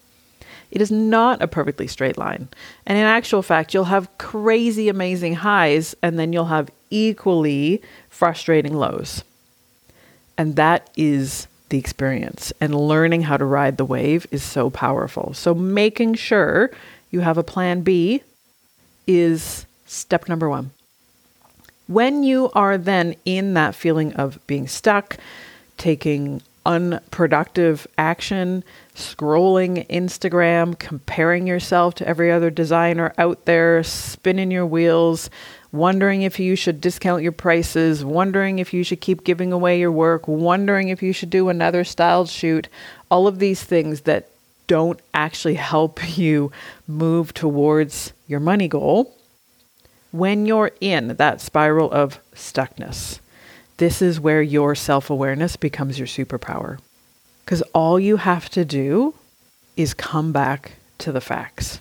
It 0.72 0.80
is 0.80 0.90
not 0.90 1.42
a 1.42 1.46
perfectly 1.46 1.86
straight 1.86 2.16
line. 2.16 2.48
And 2.86 2.98
in 2.98 3.04
actual 3.04 3.42
fact, 3.42 3.74
you'll 3.74 3.84
have 3.84 4.18
crazy 4.18 4.88
amazing 4.88 5.34
highs 5.34 5.94
and 6.02 6.18
then 6.18 6.32
you'll 6.32 6.46
have 6.46 6.70
equally 6.90 7.82
frustrating 8.08 8.74
lows. 8.74 9.22
And 10.38 10.56
that 10.56 10.88
is 10.96 11.46
the 11.68 11.78
experience. 11.78 12.52
And 12.60 12.74
learning 12.74 13.22
how 13.22 13.36
to 13.36 13.44
ride 13.44 13.76
the 13.76 13.84
wave 13.84 14.26
is 14.30 14.42
so 14.42 14.70
powerful. 14.70 15.34
So 15.34 15.54
making 15.54 16.14
sure 16.14 16.70
you 17.10 17.20
have 17.20 17.38
a 17.38 17.44
plan 17.44 17.82
B 17.82 18.22
is 19.06 19.66
step 19.86 20.28
number 20.28 20.48
one. 20.48 20.70
When 21.92 22.22
you 22.22 22.50
are 22.54 22.78
then 22.78 23.16
in 23.26 23.52
that 23.52 23.74
feeling 23.74 24.14
of 24.14 24.44
being 24.46 24.66
stuck, 24.66 25.18
taking 25.76 26.40
unproductive 26.64 27.86
action, 27.98 28.64
scrolling 28.94 29.86
Instagram, 29.88 30.78
comparing 30.78 31.46
yourself 31.46 31.94
to 31.96 32.08
every 32.08 32.32
other 32.32 32.48
designer 32.48 33.12
out 33.18 33.44
there, 33.44 33.82
spinning 33.82 34.50
your 34.50 34.64
wheels, 34.64 35.28
wondering 35.70 36.22
if 36.22 36.40
you 36.40 36.56
should 36.56 36.80
discount 36.80 37.22
your 37.22 37.30
prices, 37.30 38.02
wondering 38.02 38.58
if 38.58 38.72
you 38.72 38.82
should 38.84 39.02
keep 39.02 39.22
giving 39.22 39.52
away 39.52 39.78
your 39.78 39.92
work, 39.92 40.26
wondering 40.26 40.88
if 40.88 41.02
you 41.02 41.12
should 41.12 41.28
do 41.28 41.50
another 41.50 41.84
styled 41.84 42.30
shoot, 42.30 42.68
all 43.10 43.26
of 43.26 43.38
these 43.38 43.62
things 43.62 44.02
that 44.02 44.30
don't 44.66 45.00
actually 45.12 45.56
help 45.56 46.00
you 46.16 46.50
move 46.88 47.34
towards 47.34 48.14
your 48.26 48.40
money 48.40 48.66
goal 48.66 49.14
when 50.12 50.46
you're 50.46 50.70
in 50.80 51.16
that 51.16 51.40
spiral 51.40 51.90
of 51.90 52.20
stuckness 52.34 53.18
this 53.82 54.00
is 54.00 54.20
where 54.20 54.42
your 54.42 54.76
self 54.76 55.10
awareness 55.10 55.56
becomes 55.56 55.98
your 55.98 56.06
superpower. 56.06 56.78
Because 57.44 57.62
all 57.74 57.98
you 57.98 58.16
have 58.18 58.48
to 58.50 58.64
do 58.64 59.14
is 59.76 59.92
come 59.92 60.30
back 60.30 60.74
to 60.98 61.10
the 61.10 61.20
facts. 61.20 61.80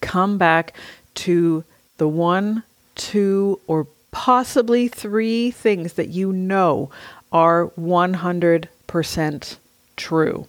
Come 0.00 0.38
back 0.38 0.74
to 1.16 1.64
the 1.96 2.06
one, 2.06 2.62
two, 2.94 3.60
or 3.66 3.88
possibly 4.12 4.86
three 4.86 5.50
things 5.50 5.94
that 5.94 6.10
you 6.10 6.32
know 6.32 6.90
are 7.32 7.70
100% 7.70 9.56
true. 9.96 10.46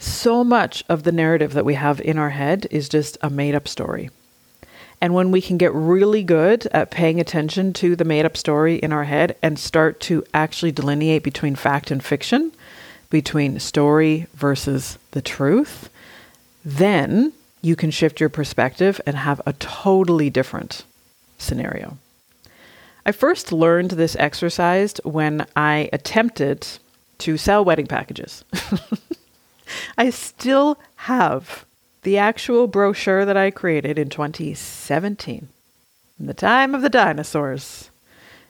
So 0.00 0.42
much 0.42 0.82
of 0.88 1.04
the 1.04 1.12
narrative 1.12 1.52
that 1.52 1.64
we 1.64 1.74
have 1.74 2.00
in 2.00 2.18
our 2.18 2.30
head 2.30 2.66
is 2.72 2.88
just 2.88 3.16
a 3.22 3.30
made 3.30 3.54
up 3.54 3.68
story. 3.68 4.10
And 5.00 5.14
when 5.14 5.30
we 5.30 5.42
can 5.42 5.58
get 5.58 5.74
really 5.74 6.22
good 6.22 6.66
at 6.68 6.90
paying 6.90 7.20
attention 7.20 7.72
to 7.74 7.96
the 7.96 8.04
made 8.04 8.24
up 8.24 8.36
story 8.36 8.76
in 8.76 8.92
our 8.92 9.04
head 9.04 9.36
and 9.42 9.58
start 9.58 10.00
to 10.00 10.24
actually 10.32 10.72
delineate 10.72 11.22
between 11.22 11.54
fact 11.54 11.90
and 11.90 12.02
fiction, 12.02 12.52
between 13.10 13.60
story 13.60 14.26
versus 14.34 14.98
the 15.10 15.22
truth, 15.22 15.90
then 16.64 17.32
you 17.62 17.76
can 17.76 17.90
shift 17.90 18.20
your 18.20 18.28
perspective 18.28 19.00
and 19.06 19.16
have 19.16 19.40
a 19.46 19.52
totally 19.54 20.30
different 20.30 20.84
scenario. 21.38 21.98
I 23.04 23.12
first 23.12 23.52
learned 23.52 23.92
this 23.92 24.16
exercise 24.18 24.96
when 25.04 25.46
I 25.54 25.88
attempted 25.92 26.66
to 27.18 27.36
sell 27.36 27.64
wedding 27.64 27.86
packages. 27.86 28.44
I 29.98 30.10
still 30.10 30.78
have 30.96 31.64
the 32.06 32.18
actual 32.18 32.68
brochure 32.68 33.24
that 33.24 33.36
I 33.36 33.50
created 33.50 33.98
in 33.98 34.08
2017, 34.10 35.48
in 36.20 36.26
the 36.26 36.34
time 36.34 36.72
of 36.72 36.80
the 36.80 36.88
dinosaurs. 36.88 37.90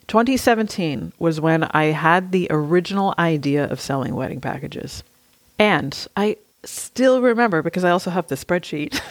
2017 0.05 1.11
was 1.17 1.41
when 1.41 1.63
I 1.63 1.85
had 1.85 2.31
the 2.31 2.45
original 2.51 3.15
idea 3.17 3.65
of 3.65 3.81
selling 3.81 4.13
wedding 4.13 4.41
packages. 4.41 5.01
And 5.57 6.07
I 6.15 6.37
still 6.65 7.19
remember 7.19 7.63
because 7.63 7.83
I 7.83 7.89
also 7.89 8.11
have 8.11 8.27
the 8.27 8.35
spreadsheet. 8.35 9.01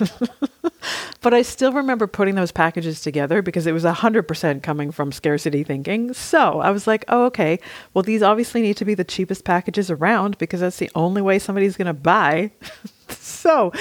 but 1.23 1.35
I 1.35 1.43
still 1.43 1.73
remember 1.73 2.07
putting 2.07 2.37
those 2.37 2.53
packages 2.53 3.01
together 3.01 3.43
because 3.43 3.67
it 3.67 3.73
was 3.73 3.83
100% 3.83 4.63
coming 4.63 4.93
from 4.93 5.11
scarcity 5.11 5.65
thinking. 5.65 6.15
So 6.15 6.61
I 6.61 6.71
was 6.71 6.87
like, 6.87 7.05
oh, 7.09 7.25
okay, 7.25 7.59
well, 7.95 8.05
these 8.05 8.23
obviously 8.23 8.63
need 8.63 8.77
to 8.77 8.85
be 8.85 8.95
the 8.95 9.03
cheapest 9.03 9.45
packages 9.45 9.91
around 9.91 10.39
because 10.39 10.61
that's 10.61 10.79
the 10.79 10.91
only 10.95 11.21
way 11.21 11.41
somebody's 11.41 11.77
going 11.77 11.87
to 11.87 11.93
buy. 11.93 12.53
so, 13.09 13.73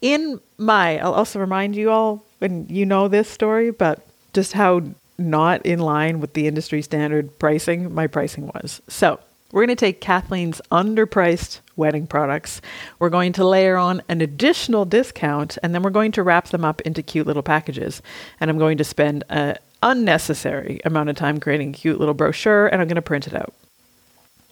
in 0.00 0.40
my, 0.58 0.98
I'll 0.98 1.14
also 1.14 1.38
remind 1.38 1.76
you 1.76 1.90
all, 1.90 2.24
and 2.40 2.70
you 2.70 2.86
know 2.86 3.08
this 3.08 3.28
story, 3.28 3.70
but 3.70 4.06
just 4.32 4.52
how 4.52 4.82
not 5.18 5.64
in 5.64 5.78
line 5.78 6.20
with 6.20 6.34
the 6.34 6.46
industry 6.46 6.82
standard 6.82 7.38
pricing 7.38 7.94
my 7.94 8.06
pricing 8.06 8.48
was. 8.48 8.82
So, 8.88 9.18
we're 9.52 9.64
going 9.64 9.76
to 9.76 9.86
take 9.86 10.00
Kathleen's 10.00 10.60
underpriced 10.72 11.60
wedding 11.76 12.06
products. 12.06 12.60
We're 12.98 13.10
going 13.10 13.32
to 13.34 13.46
layer 13.46 13.76
on 13.76 14.02
an 14.08 14.20
additional 14.20 14.84
discount 14.84 15.56
and 15.62 15.74
then 15.74 15.82
we're 15.82 15.90
going 15.90 16.12
to 16.12 16.22
wrap 16.22 16.48
them 16.48 16.64
up 16.64 16.80
into 16.82 17.02
cute 17.02 17.26
little 17.26 17.44
packages. 17.44 18.02
And 18.40 18.50
I'm 18.50 18.58
going 18.58 18.76
to 18.78 18.84
spend 18.84 19.24
an 19.28 19.56
unnecessary 19.82 20.80
amount 20.84 21.10
of 21.10 21.16
time 21.16 21.38
creating 21.38 21.70
a 21.70 21.72
cute 21.72 21.98
little 21.98 22.12
brochure 22.12 22.66
and 22.66 22.82
I'm 22.82 22.88
going 22.88 22.96
to 22.96 23.02
print 23.02 23.28
it 23.28 23.34
out. 23.34 23.54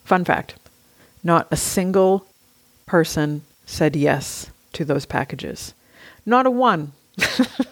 Fun 0.04 0.24
fact 0.24 0.54
not 1.22 1.48
a 1.50 1.56
single 1.56 2.26
person 2.86 3.42
said 3.66 3.96
yes 3.96 4.50
to 4.74 4.84
those 4.84 5.06
packages. 5.06 5.74
Not 6.26 6.46
a 6.46 6.50
one. 6.50 6.92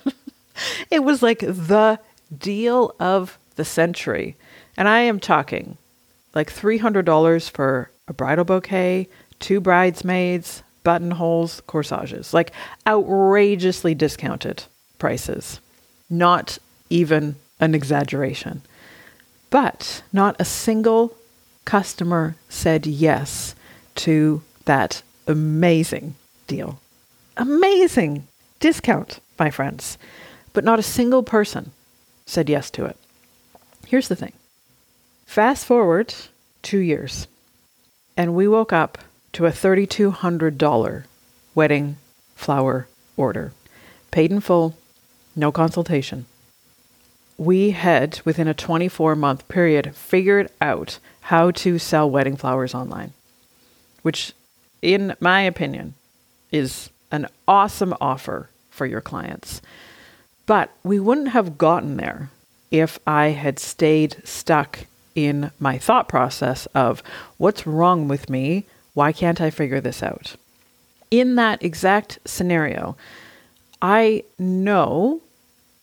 it 0.90 1.04
was 1.04 1.23
like 1.23 1.40
the 1.40 1.99
deal 2.37 2.94
of 2.99 3.38
the 3.56 3.64
century. 3.64 4.37
And 4.76 4.88
I 4.88 5.00
am 5.00 5.21
talking 5.21 5.76
like 6.35 6.52
$300 6.52 7.50
for 7.50 7.90
a 8.09 8.12
bridal 8.12 8.44
bouquet, 8.44 9.09
two 9.38 9.61
bridesmaids, 9.61 10.62
buttonholes, 10.82 11.61
corsages, 11.66 12.32
like 12.32 12.52
outrageously 12.87 13.94
discounted 13.94 14.64
prices. 14.98 15.61
Not 16.09 16.59
even 16.90 17.37
an 17.61 17.74
exaggeration. 17.74 18.62
But 19.50 20.03
not 20.12 20.37
a 20.38 20.44
single 20.44 21.16
customer 21.64 22.37
said 22.48 22.87
yes 22.87 23.55
to 23.94 24.42
that 24.64 25.03
amazing 25.26 26.14
deal. 26.46 26.81
Amazing 27.42 28.28
discount, 28.61 29.18
my 29.37 29.50
friends. 29.50 29.98
But 30.52 30.62
not 30.62 30.78
a 30.78 30.83
single 30.85 31.24
person 31.24 31.72
said 32.24 32.48
yes 32.48 32.70
to 32.70 32.85
it. 32.85 32.96
Here's 33.85 34.07
the 34.07 34.14
thing 34.14 34.33
fast 35.26 35.66
forward 35.66 36.14
two 36.62 36.78
years, 36.78 37.26
and 38.16 38.37
we 38.37 38.46
woke 38.46 38.72
up 38.72 38.96
to 39.33 39.46
a 39.46 39.50
$3,200 39.50 41.05
wedding 41.52 41.96
flower 42.37 42.87
order, 43.16 43.52
paid 44.12 44.31
in 44.31 44.38
full, 44.38 44.76
no 45.35 45.50
consultation. 45.50 46.26
We 47.38 47.72
had, 47.72 48.20
within 48.24 48.46
a 48.46 48.55
24 48.55 49.16
month 49.16 49.48
period, 49.48 49.96
figured 49.96 50.48
out 50.61 51.00
how 51.22 51.50
to 51.50 51.81
sell 51.81 52.09
wedding 52.09 52.37
flowers 52.37 52.72
online, 52.72 53.14
which, 54.02 54.33
in 54.81 55.16
my 55.18 55.40
opinion, 55.40 55.94
is 56.52 56.88
an 57.12 57.29
awesome 57.46 57.94
offer 58.01 58.48
for 58.70 58.87
your 58.87 59.01
clients. 59.01 59.62
But 60.46 60.70
we 60.83 60.98
wouldn't 60.98 61.29
have 61.29 61.59
gotten 61.59 61.96
there 61.96 62.31
if 62.70 62.98
I 63.07 63.29
had 63.29 63.59
stayed 63.59 64.16
stuck 64.25 64.87
in 65.14 65.51
my 65.61 65.79
thought 65.79 66.09
process 66.09 66.66
of 66.75 67.03
what's 67.37 67.66
wrong 67.66 68.09
with 68.09 68.29
me 68.29 68.64
why 68.94 69.12
can't 69.12 69.40
I 69.40 69.51
figure 69.51 69.81
this 69.81 70.03
out? 70.03 70.37
In 71.11 71.37
that 71.37 71.62
exact 71.62 72.18
scenario, 72.25 72.96
I 73.81 74.25
know 74.38 75.20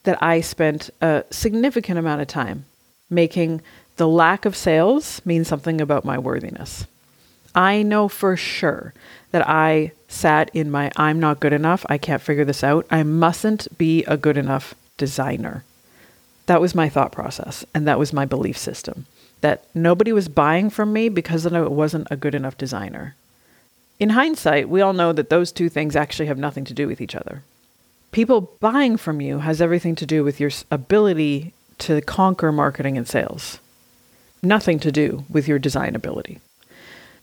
that 0.03 0.21
I 0.21 0.41
spent 0.41 0.89
a 1.01 1.23
significant 1.29 1.99
amount 1.99 2.21
of 2.21 2.27
time 2.27 2.65
making 3.09 3.61
the 3.97 4.07
lack 4.07 4.45
of 4.45 4.55
sales 4.55 5.21
mean 5.25 5.43
something 5.43 5.81
about 5.81 6.05
my 6.05 6.17
worthiness. 6.17 6.85
I 7.53 7.83
know 7.83 8.07
for 8.07 8.37
sure 8.37 8.93
that 9.31 9.47
I 9.47 9.91
sat 10.09 10.51
in 10.53 10.69
my 10.69 10.91
I'm 10.97 11.19
not 11.19 11.39
good 11.39 11.53
enough, 11.53 11.85
I 11.87 11.97
can't 11.97 12.21
figure 12.21 12.43
this 12.43 12.63
out, 12.63 12.85
I 12.91 13.03
mustn't 13.03 13.77
be 13.77 14.03
a 14.03 14.17
good 14.17 14.35
enough 14.35 14.75
designer. 14.97 15.63
That 16.47 16.59
was 16.59 16.75
my 16.75 16.89
thought 16.89 17.13
process, 17.13 17.63
and 17.73 17.87
that 17.87 17.99
was 17.99 18.11
my 18.11 18.25
belief 18.25 18.57
system 18.57 19.05
that 19.41 19.63
nobody 19.73 20.11
was 20.11 20.27
buying 20.27 20.69
from 20.69 20.91
me 20.91 21.09
because 21.09 21.45
I 21.45 21.61
wasn't 21.61 22.07
a 22.11 22.17
good 22.17 22.35
enough 22.35 22.57
designer. 22.57 23.15
In 23.99 24.11
hindsight, 24.11 24.69
we 24.69 24.81
all 24.81 24.93
know 24.93 25.13
that 25.13 25.29
those 25.29 25.51
two 25.51 25.69
things 25.69 25.95
actually 25.95 26.27
have 26.27 26.37
nothing 26.37 26.65
to 26.65 26.73
do 26.73 26.87
with 26.87 27.01
each 27.01 27.15
other. 27.15 27.43
People 28.11 28.51
buying 28.59 28.97
from 28.97 29.21
you 29.21 29.39
has 29.39 29.61
everything 29.61 29.95
to 29.95 30.05
do 30.05 30.23
with 30.23 30.39
your 30.39 30.51
ability 30.71 31.53
to 31.79 32.01
conquer 32.01 32.51
marketing 32.51 32.97
and 32.97 33.07
sales. 33.07 33.59
Nothing 34.41 34.79
to 34.79 34.91
do 34.91 35.25
with 35.29 35.47
your 35.47 35.59
design 35.59 35.95
ability. 35.95 36.39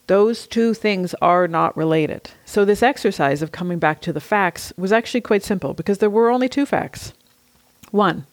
Those 0.06 0.46
two 0.46 0.72
things 0.72 1.14
are 1.20 1.48
not 1.48 1.76
related. 1.76 2.30
So, 2.44 2.64
this 2.64 2.82
exercise 2.82 3.42
of 3.42 3.50
coming 3.50 3.78
back 3.78 4.00
to 4.02 4.12
the 4.12 4.20
facts 4.20 4.72
was 4.76 4.92
actually 4.92 5.22
quite 5.22 5.42
simple 5.42 5.74
because 5.74 5.98
there 5.98 6.10
were 6.10 6.30
only 6.30 6.48
two 6.48 6.66
facts. 6.66 7.12
One, 7.90 8.26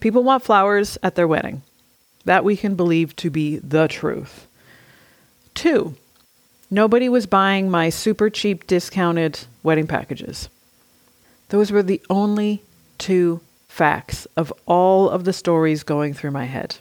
people 0.00 0.24
want 0.24 0.42
flowers 0.42 0.98
at 1.02 1.14
their 1.14 1.28
wedding. 1.28 1.62
That 2.24 2.44
we 2.44 2.56
can 2.56 2.74
believe 2.74 3.14
to 3.16 3.30
be 3.30 3.58
the 3.58 3.86
truth. 3.86 4.48
Two, 5.54 5.94
nobody 6.70 7.08
was 7.08 7.26
buying 7.26 7.70
my 7.70 7.88
super 7.88 8.28
cheap 8.28 8.66
discounted 8.66 9.46
wedding 9.62 9.86
packages. 9.86 10.48
Those 11.50 11.70
were 11.70 11.84
the 11.84 12.02
only 12.10 12.62
two 12.98 13.40
facts 13.68 14.26
of 14.36 14.52
all 14.66 15.08
of 15.08 15.24
the 15.24 15.32
stories 15.32 15.84
going 15.84 16.14
through 16.14 16.32
my 16.32 16.46
head. 16.46 16.76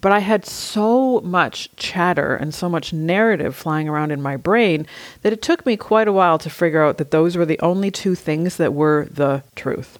But 0.00 0.12
I 0.12 0.20
had 0.20 0.46
so 0.46 1.20
much 1.22 1.70
chatter 1.76 2.36
and 2.36 2.54
so 2.54 2.68
much 2.68 2.92
narrative 2.92 3.56
flying 3.56 3.88
around 3.88 4.12
in 4.12 4.22
my 4.22 4.36
brain 4.36 4.86
that 5.22 5.32
it 5.32 5.42
took 5.42 5.66
me 5.66 5.76
quite 5.76 6.06
a 6.06 6.12
while 6.12 6.38
to 6.38 6.50
figure 6.50 6.84
out 6.84 6.98
that 6.98 7.10
those 7.10 7.36
were 7.36 7.46
the 7.46 7.58
only 7.60 7.90
two 7.90 8.14
things 8.14 8.56
that 8.58 8.74
were 8.74 9.08
the 9.10 9.42
truth. 9.56 9.98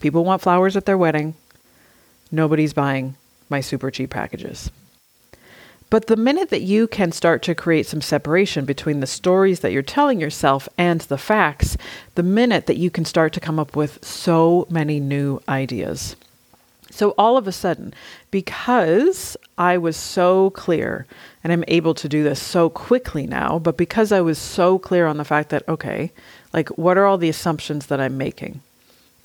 People 0.00 0.24
want 0.24 0.42
flowers 0.42 0.76
at 0.76 0.84
their 0.84 0.98
wedding. 0.98 1.34
Nobody's 2.32 2.72
buying 2.72 3.16
my 3.48 3.60
super 3.60 3.90
cheap 3.90 4.10
packages. 4.10 4.70
But 5.90 6.08
the 6.08 6.16
minute 6.16 6.50
that 6.50 6.62
you 6.62 6.88
can 6.88 7.12
start 7.12 7.40
to 7.42 7.54
create 7.54 7.86
some 7.86 8.00
separation 8.00 8.64
between 8.64 8.98
the 8.98 9.06
stories 9.06 9.60
that 9.60 9.70
you're 9.70 9.82
telling 9.82 10.20
yourself 10.20 10.68
and 10.76 11.00
the 11.02 11.18
facts, 11.18 11.76
the 12.16 12.24
minute 12.24 12.66
that 12.66 12.78
you 12.78 12.90
can 12.90 13.04
start 13.04 13.32
to 13.34 13.40
come 13.40 13.60
up 13.60 13.76
with 13.76 14.04
so 14.04 14.66
many 14.68 14.98
new 14.98 15.40
ideas. 15.48 16.16
So 16.94 17.10
all 17.18 17.36
of 17.36 17.48
a 17.48 17.52
sudden, 17.52 17.92
because 18.30 19.36
I 19.58 19.78
was 19.78 19.96
so 19.96 20.50
clear, 20.50 21.06
and 21.42 21.52
I'm 21.52 21.64
able 21.66 21.92
to 21.92 22.08
do 22.08 22.22
this 22.22 22.40
so 22.40 22.70
quickly 22.70 23.26
now, 23.26 23.58
but 23.58 23.76
because 23.76 24.12
I 24.12 24.20
was 24.20 24.38
so 24.38 24.78
clear 24.78 25.08
on 25.08 25.16
the 25.16 25.24
fact 25.24 25.48
that, 25.48 25.68
okay, 25.68 26.12
like, 26.52 26.68
what 26.78 26.96
are 26.96 27.04
all 27.04 27.18
the 27.18 27.28
assumptions 27.28 27.86
that 27.86 28.00
I'm 28.00 28.16
making? 28.16 28.60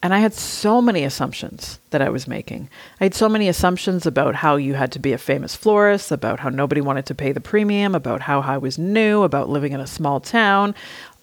And 0.01 0.15
I 0.15 0.19
had 0.19 0.33
so 0.33 0.81
many 0.81 1.03
assumptions 1.03 1.77
that 1.91 2.01
I 2.01 2.09
was 2.09 2.27
making. 2.27 2.69
I 2.99 3.03
had 3.03 3.13
so 3.13 3.29
many 3.29 3.47
assumptions 3.47 4.07
about 4.07 4.33
how 4.33 4.55
you 4.55 4.73
had 4.73 4.91
to 4.93 4.99
be 4.99 5.13
a 5.13 5.19
famous 5.19 5.55
florist, 5.55 6.11
about 6.11 6.39
how 6.39 6.49
nobody 6.49 6.81
wanted 6.81 7.05
to 7.05 7.13
pay 7.13 7.33
the 7.33 7.39
premium, 7.39 7.93
about 7.93 8.21
how 8.21 8.41
I 8.41 8.57
was 8.57 8.79
new, 8.79 9.21
about 9.21 9.47
living 9.47 9.73
in 9.73 9.79
a 9.79 9.85
small 9.85 10.19
town. 10.19 10.73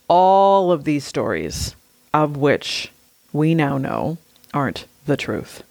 All 0.07 0.71
of 0.71 0.85
these 0.85 1.05
stories, 1.05 1.75
of 2.15 2.37
which 2.37 2.93
we 3.33 3.57
now 3.57 3.79
know 3.79 4.19
aren't 4.55 4.87
the 5.07 5.17
truth. 5.17 5.65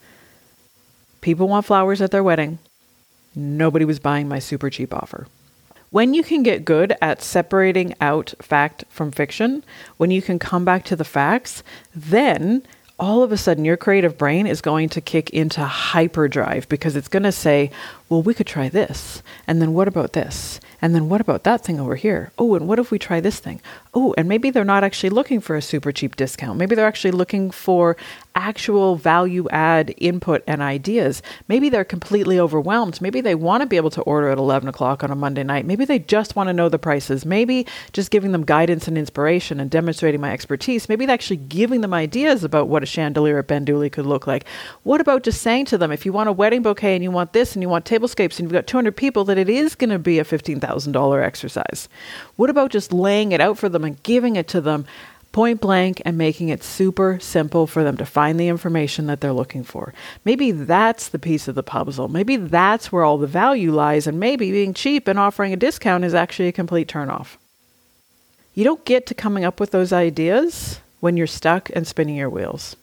People 1.25 1.47
want 1.47 1.65
flowers 1.65 2.03
at 2.03 2.11
their 2.11 2.21
wedding. 2.21 2.59
Nobody 3.33 3.83
was 3.83 3.97
buying 3.97 4.27
my 4.27 4.37
super 4.37 4.69
cheap 4.69 4.93
offer. 4.93 5.25
When 5.89 6.13
you 6.13 6.21
can 6.23 6.43
get 6.43 6.65
good 6.65 6.95
at 7.01 7.23
separating 7.23 7.95
out 7.99 8.35
fact 8.39 8.83
from 8.89 9.09
fiction, 9.09 9.63
when 9.97 10.11
you 10.11 10.21
can 10.21 10.37
come 10.37 10.63
back 10.63 10.85
to 10.85 10.95
the 10.95 11.03
facts, 11.03 11.63
then 11.95 12.61
all 12.99 13.23
of 13.23 13.31
a 13.31 13.37
sudden 13.37 13.65
your 13.65 13.75
creative 13.75 14.19
brain 14.19 14.45
is 14.45 14.61
going 14.61 14.87
to 14.89 15.01
kick 15.01 15.31
into 15.31 15.63
hyperdrive 15.63 16.69
because 16.69 16.95
it's 16.95 17.07
going 17.07 17.23
to 17.23 17.31
say, 17.31 17.71
well, 18.07 18.21
we 18.21 18.35
could 18.35 18.45
try 18.45 18.69
this. 18.69 19.23
And 19.47 19.59
then 19.59 19.73
what 19.73 19.87
about 19.87 20.13
this? 20.13 20.59
And 20.79 20.93
then 20.93 21.09
what 21.09 21.21
about 21.21 21.43
that 21.45 21.63
thing 21.63 21.79
over 21.79 21.95
here? 21.95 22.31
Oh, 22.37 22.53
and 22.53 22.67
what 22.67 22.77
if 22.77 22.91
we 22.91 22.99
try 22.99 23.19
this 23.19 23.39
thing? 23.39 23.61
Oh, 23.95 24.13
and 24.15 24.29
maybe 24.29 24.51
they're 24.51 24.63
not 24.63 24.83
actually 24.83 25.09
looking 25.09 25.39
for 25.39 25.55
a 25.55 25.61
super 25.61 25.91
cheap 25.91 26.15
discount. 26.15 26.59
Maybe 26.59 26.75
they're 26.75 26.85
actually 26.85 27.11
looking 27.11 27.49
for 27.49 27.97
actual 28.35 28.97
value 28.97 29.47
add 29.49 29.93
input 29.97 30.43
and 30.45 30.61
ideas. 30.61 31.21
Maybe 31.47 31.69
they're 31.69 31.85
completely 31.85 32.39
overwhelmed. 32.39 33.01
Maybe 33.01 33.21
they 33.21 33.33
want 33.33 33.61
to 33.61 33.67
be 33.67 33.77
able 33.77 33.89
to 33.91 34.01
order 34.01 34.29
at 34.29 34.37
11 34.37 34.67
o'clock 34.67 35.03
on 35.03 35.11
a 35.11 35.15
Monday 35.15 35.43
night. 35.43 35.65
Maybe 35.65 35.85
they 35.85 35.99
just 35.99 36.35
want 36.35 36.47
to 36.47 36.53
know 36.53 36.69
the 36.69 36.77
prices. 36.77 37.25
Maybe 37.25 37.65
just 37.93 38.11
giving 38.11 38.33
them 38.33 38.43
guidance 38.43 38.87
and 38.87 38.97
inspiration 38.97 39.59
and 39.59 39.71
demonstrating 39.71 40.21
my 40.21 40.31
expertise. 40.31 40.89
Maybe 40.89 41.05
actually 41.05 41.37
giving 41.37 41.81
them 41.81 41.93
ideas 41.93 42.43
about 42.43 42.67
what 42.67 42.83
a 42.83 42.85
chandelier 42.85 43.39
at 43.39 43.47
Banduli 43.47 43.89
could 43.89 44.05
look 44.05 44.27
like. 44.27 44.45
What 44.83 45.01
about 45.01 45.23
just 45.23 45.41
saying 45.41 45.65
to 45.65 45.77
them, 45.77 45.91
if 45.91 46.05
you 46.05 46.11
want 46.11 46.29
a 46.29 46.33
wedding 46.33 46.61
bouquet 46.61 46.95
and 46.95 47.03
you 47.03 47.11
want 47.11 47.33
this 47.33 47.53
and 47.53 47.63
you 47.63 47.69
want 47.69 47.85
tablescapes 47.85 48.37
and 48.37 48.41
you've 48.41 48.51
got 48.51 48.67
200 48.67 48.95
people, 48.95 49.23
that 49.25 49.37
it 49.37 49.49
is 49.49 49.75
going 49.75 49.91
to 49.91 49.99
be 49.99 50.19
a 50.19 50.25
$15,000 50.25 51.23
exercise? 51.23 51.87
What 52.35 52.49
about 52.49 52.71
just 52.71 52.91
laying 52.91 53.31
it 53.31 53.39
out 53.39 53.57
for 53.57 53.69
them 53.69 53.83
and 53.83 54.01
giving 54.03 54.35
it 54.35 54.47
to 54.49 54.61
them 54.61 54.85
point 55.35 55.59
blank 55.59 56.01
and 56.05 56.17
making 56.17 56.47
it 56.47 56.63
super 56.63 57.19
simple 57.19 57.67
for 57.67 57.83
them 57.83 57.97
to 57.97 58.05
find 58.05 58.39
the 58.39 58.47
information 58.47 59.05
that 59.05 59.19
they're 59.19 59.33
looking 59.33 59.65
for? 59.65 59.93
Maybe 60.23 60.51
that's 60.51 61.09
the 61.09 61.19
piece 61.19 61.49
of 61.49 61.55
the 61.55 61.61
puzzle. 61.61 62.07
Maybe 62.07 62.37
that's 62.37 62.89
where 62.89 63.03
all 63.03 63.17
the 63.17 63.27
value 63.27 63.73
lies, 63.73 64.07
and 64.07 64.17
maybe 64.17 64.49
being 64.49 64.73
cheap 64.73 65.09
and 65.09 65.19
offering 65.19 65.51
a 65.51 65.57
discount 65.57 66.05
is 66.05 66.13
actually 66.13 66.47
a 66.47 66.53
complete 66.53 66.87
turnoff. 66.87 67.35
You 68.53 68.63
don't 68.63 68.85
get 68.85 69.05
to 69.07 69.13
coming 69.13 69.43
up 69.43 69.59
with 69.59 69.71
those 69.71 69.91
ideas 69.91 70.79
when 71.01 71.17
you're 71.17 71.27
stuck 71.27 71.69
and 71.75 71.85
spinning 71.85 72.15
your 72.15 72.29
wheels. 72.29 72.77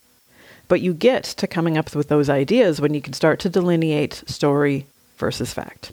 But 0.69 0.83
you 0.83 0.93
get 0.93 1.25
to 1.25 1.47
coming 1.47 1.79
up 1.79 1.95
with 1.95 2.09
those 2.09 2.29
ideas 2.29 2.83
when 2.83 2.93
you 2.93 3.01
can 3.01 3.15
start 3.15 3.41
to 3.41 3.49
delineate 3.49 4.25
story 4.27 4.85
versus 5.17 5.55
fact. 5.55 5.93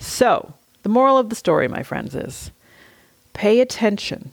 So, 0.00 0.54
the 0.82 0.88
moral 0.88 1.18
of 1.18 1.28
the 1.28 1.36
story, 1.36 1.68
my 1.68 1.84
friends, 1.84 2.16
is 2.16 2.50
pay 3.32 3.60
attention 3.60 4.32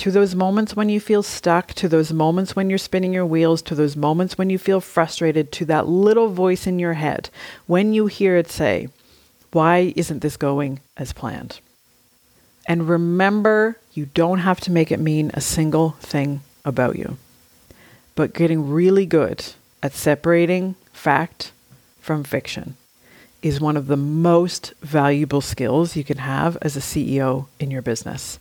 to 0.00 0.10
those 0.10 0.34
moments 0.34 0.74
when 0.74 0.88
you 0.88 0.98
feel 0.98 1.22
stuck, 1.22 1.74
to 1.74 1.86
those 1.86 2.10
moments 2.10 2.56
when 2.56 2.70
you're 2.70 2.78
spinning 2.78 3.12
your 3.12 3.26
wheels, 3.26 3.60
to 3.60 3.74
those 3.74 3.96
moments 3.96 4.38
when 4.38 4.48
you 4.48 4.56
feel 4.56 4.80
frustrated, 4.80 5.52
to 5.52 5.66
that 5.66 5.88
little 5.88 6.28
voice 6.28 6.66
in 6.66 6.78
your 6.78 6.94
head 6.94 7.28
when 7.66 7.92
you 7.92 8.06
hear 8.06 8.38
it 8.38 8.50
say, 8.50 8.88
Why 9.52 9.92
isn't 9.96 10.20
this 10.20 10.38
going 10.38 10.80
as 10.96 11.12
planned? 11.12 11.60
And 12.66 12.88
remember, 12.88 13.76
you 13.92 14.06
don't 14.06 14.38
have 14.38 14.58
to 14.60 14.70
make 14.70 14.90
it 14.90 15.00
mean 15.00 15.32
a 15.34 15.40
single 15.42 15.90
thing 16.00 16.40
about 16.64 16.96
you, 16.96 17.18
but 18.14 18.32
getting 18.32 18.70
really 18.70 19.04
good 19.04 19.44
at 19.82 19.92
separating 19.92 20.76
fact 20.94 21.52
from 22.00 22.24
fiction 22.24 22.74
is 23.42 23.60
one 23.60 23.76
of 23.76 23.86
the 23.86 23.98
most 23.98 24.72
valuable 24.80 25.42
skills 25.42 25.94
you 25.94 26.04
can 26.04 26.18
have 26.18 26.56
as 26.62 26.74
a 26.74 26.80
CEO 26.80 27.48
in 27.58 27.70
your 27.70 27.82
business. 27.82 28.38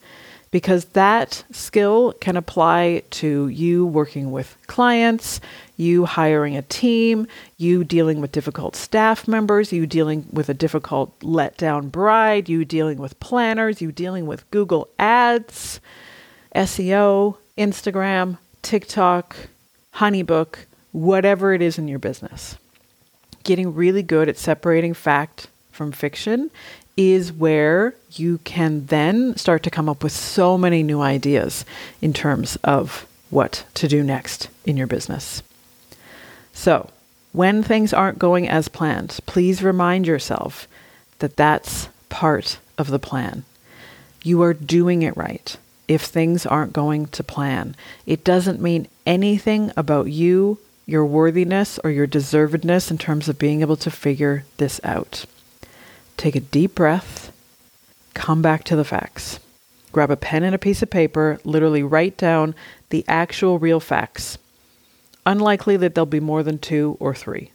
Because 0.52 0.86
that 0.86 1.44
skill 1.52 2.14
can 2.14 2.36
apply 2.36 3.04
to 3.12 3.48
you 3.50 3.86
working 3.86 4.32
with 4.32 4.58
clients, 4.66 5.40
you 5.78 6.06
hiring 6.06 6.58
a 6.58 6.64
team, 6.64 7.28
you 7.58 7.84
dealing 7.84 8.20
with 8.20 8.32
difficult 8.32 8.76
staff 8.76 9.28
members, 9.28 9.72
you 9.72 9.86
dealing 9.86 10.26
with 10.32 10.50
a 10.50 10.54
difficult 10.54 11.18
letdown 11.20 11.92
bride, 11.92 12.50
you 12.50 12.66
dealing 12.66 12.98
with 12.98 13.20
planners, 13.20 13.80
you 13.80 13.92
dealing 13.92 14.26
with 14.26 14.50
Google 14.50 14.90
Ads, 14.98 15.80
SEO, 16.56 17.38
Instagram, 17.58 18.40
TikTok, 18.62 19.36
Honeybook, 19.96 20.66
whatever 20.92 21.54
it 21.54 21.62
is 21.62 21.78
in 21.78 21.88
your 21.88 22.00
business. 22.00 22.58
Getting 23.44 23.76
really 23.76 24.04
good 24.04 24.28
at 24.28 24.38
separating 24.38 24.94
fact 24.94 25.48
from 25.72 25.92
fiction 25.92 26.52
is 27.00 27.32
where 27.32 27.96
you 28.12 28.40
can 28.40 28.86
then 28.88 29.34
start 29.38 29.64
to 29.64 29.70
come 29.70 29.88
up 29.88 30.04
with 30.04 30.12
so 30.12 30.58
many 30.58 30.84
new 30.84 31.00
ideas 31.00 31.64
in 32.02 32.12
terms 32.12 32.58
of 32.58 33.08
what 33.30 33.64
to 33.74 33.88
do 33.88 34.04
next 34.04 34.50
in 34.66 34.76
your 34.76 34.86
business. 34.86 35.42
So, 36.52 36.90
when 37.32 37.64
things 37.64 37.94
aren't 37.94 38.20
going 38.20 38.50
as 38.50 38.68
planned, 38.68 39.18
please 39.26 39.64
remind 39.64 40.08
yourself 40.08 40.68
that 41.20 41.38
that's 41.38 41.88
part 42.10 42.60
of 42.78 42.90
the 42.90 43.00
plan. 43.00 43.46
You 44.22 44.42
are 44.42 44.54
doing 44.54 45.02
it 45.02 45.16
right 45.16 45.56
if 45.88 46.02
things 46.02 46.46
aren't 46.46 46.74
going 46.74 47.06
to 47.08 47.24
plan. 47.24 47.78
It 48.06 48.26
doesn't 48.26 48.62
mean 48.62 48.90
anything 49.06 49.72
about 49.78 50.08
you 50.08 50.58
your 50.86 51.06
worthiness 51.06 51.80
or 51.84 51.92
your 51.92 52.08
deservedness 52.08 52.92
in 52.92 52.98
terms 52.98 53.30
of 53.30 53.38
being 53.38 53.62
able 53.62 53.78
to 53.78 53.92
figure 53.92 54.44
this 54.58 54.82
out. 54.84 55.26
Take 56.20 56.36
a 56.36 56.42
deep 56.42 56.76
breath, 56.76 57.32
come 58.14 58.42
back 58.42 58.66
to 58.66 58.76
the 58.76 58.84
facts. 58.84 59.40
Grab 59.94 60.12
a 60.12 60.18
pen 60.18 60.44
and 60.44 60.54
a 60.54 60.58
piece 60.58 60.82
of 60.82 60.90
paper, 60.90 61.40
literally 61.46 61.82
write 61.82 62.18
down 62.18 62.56
the 62.90 63.06
actual 63.08 63.58
real 63.58 63.80
facts. 63.80 64.38
Unlikely 65.26 65.78
that 65.78 65.96
there'll 65.96 66.06
be 66.06 66.20
more 66.20 66.44
than 66.44 66.60
two 66.60 66.98
or 67.00 67.16
three. 67.16 67.52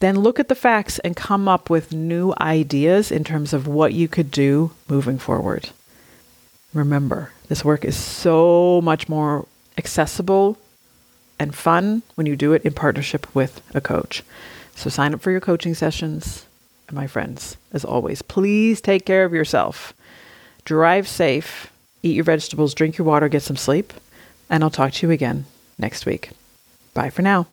Then 0.00 0.18
look 0.18 0.40
at 0.40 0.48
the 0.48 0.56
facts 0.56 0.98
and 0.98 1.14
come 1.14 1.46
up 1.46 1.70
with 1.70 1.92
new 1.92 2.34
ideas 2.40 3.12
in 3.12 3.22
terms 3.22 3.52
of 3.52 3.68
what 3.68 3.92
you 3.92 4.08
could 4.08 4.32
do 4.32 4.72
moving 4.88 5.16
forward. 5.16 5.70
Remember, 6.74 7.30
this 7.46 7.64
work 7.64 7.84
is 7.84 7.96
so 7.96 8.80
much 8.82 9.08
more 9.08 9.46
accessible 9.76 10.58
and 11.38 11.54
fun 11.54 12.02
when 12.16 12.26
you 12.26 12.34
do 12.34 12.54
it 12.54 12.64
in 12.64 12.72
partnership 12.72 13.32
with 13.36 13.62
a 13.72 13.80
coach. 13.80 14.24
So 14.74 14.90
sign 14.90 15.14
up 15.14 15.20
for 15.20 15.30
your 15.30 15.40
coaching 15.40 15.76
sessions. 15.76 16.44
And 16.88 16.96
my 16.96 17.06
friends, 17.06 17.56
as 17.72 17.84
always, 17.84 18.22
please 18.22 18.80
take 18.80 19.04
care 19.06 19.24
of 19.24 19.32
yourself. 19.32 19.94
Drive 20.64 21.06
safe, 21.06 21.72
eat 22.02 22.16
your 22.16 22.24
vegetables, 22.24 22.74
drink 22.74 22.98
your 22.98 23.06
water, 23.06 23.28
get 23.28 23.42
some 23.42 23.56
sleep, 23.56 23.92
and 24.50 24.64
I'll 24.64 24.70
talk 24.70 24.92
to 24.94 25.06
you 25.06 25.12
again 25.12 25.44
next 25.78 26.06
week. 26.06 26.30
Bye 26.94 27.10
for 27.10 27.22
now. 27.22 27.46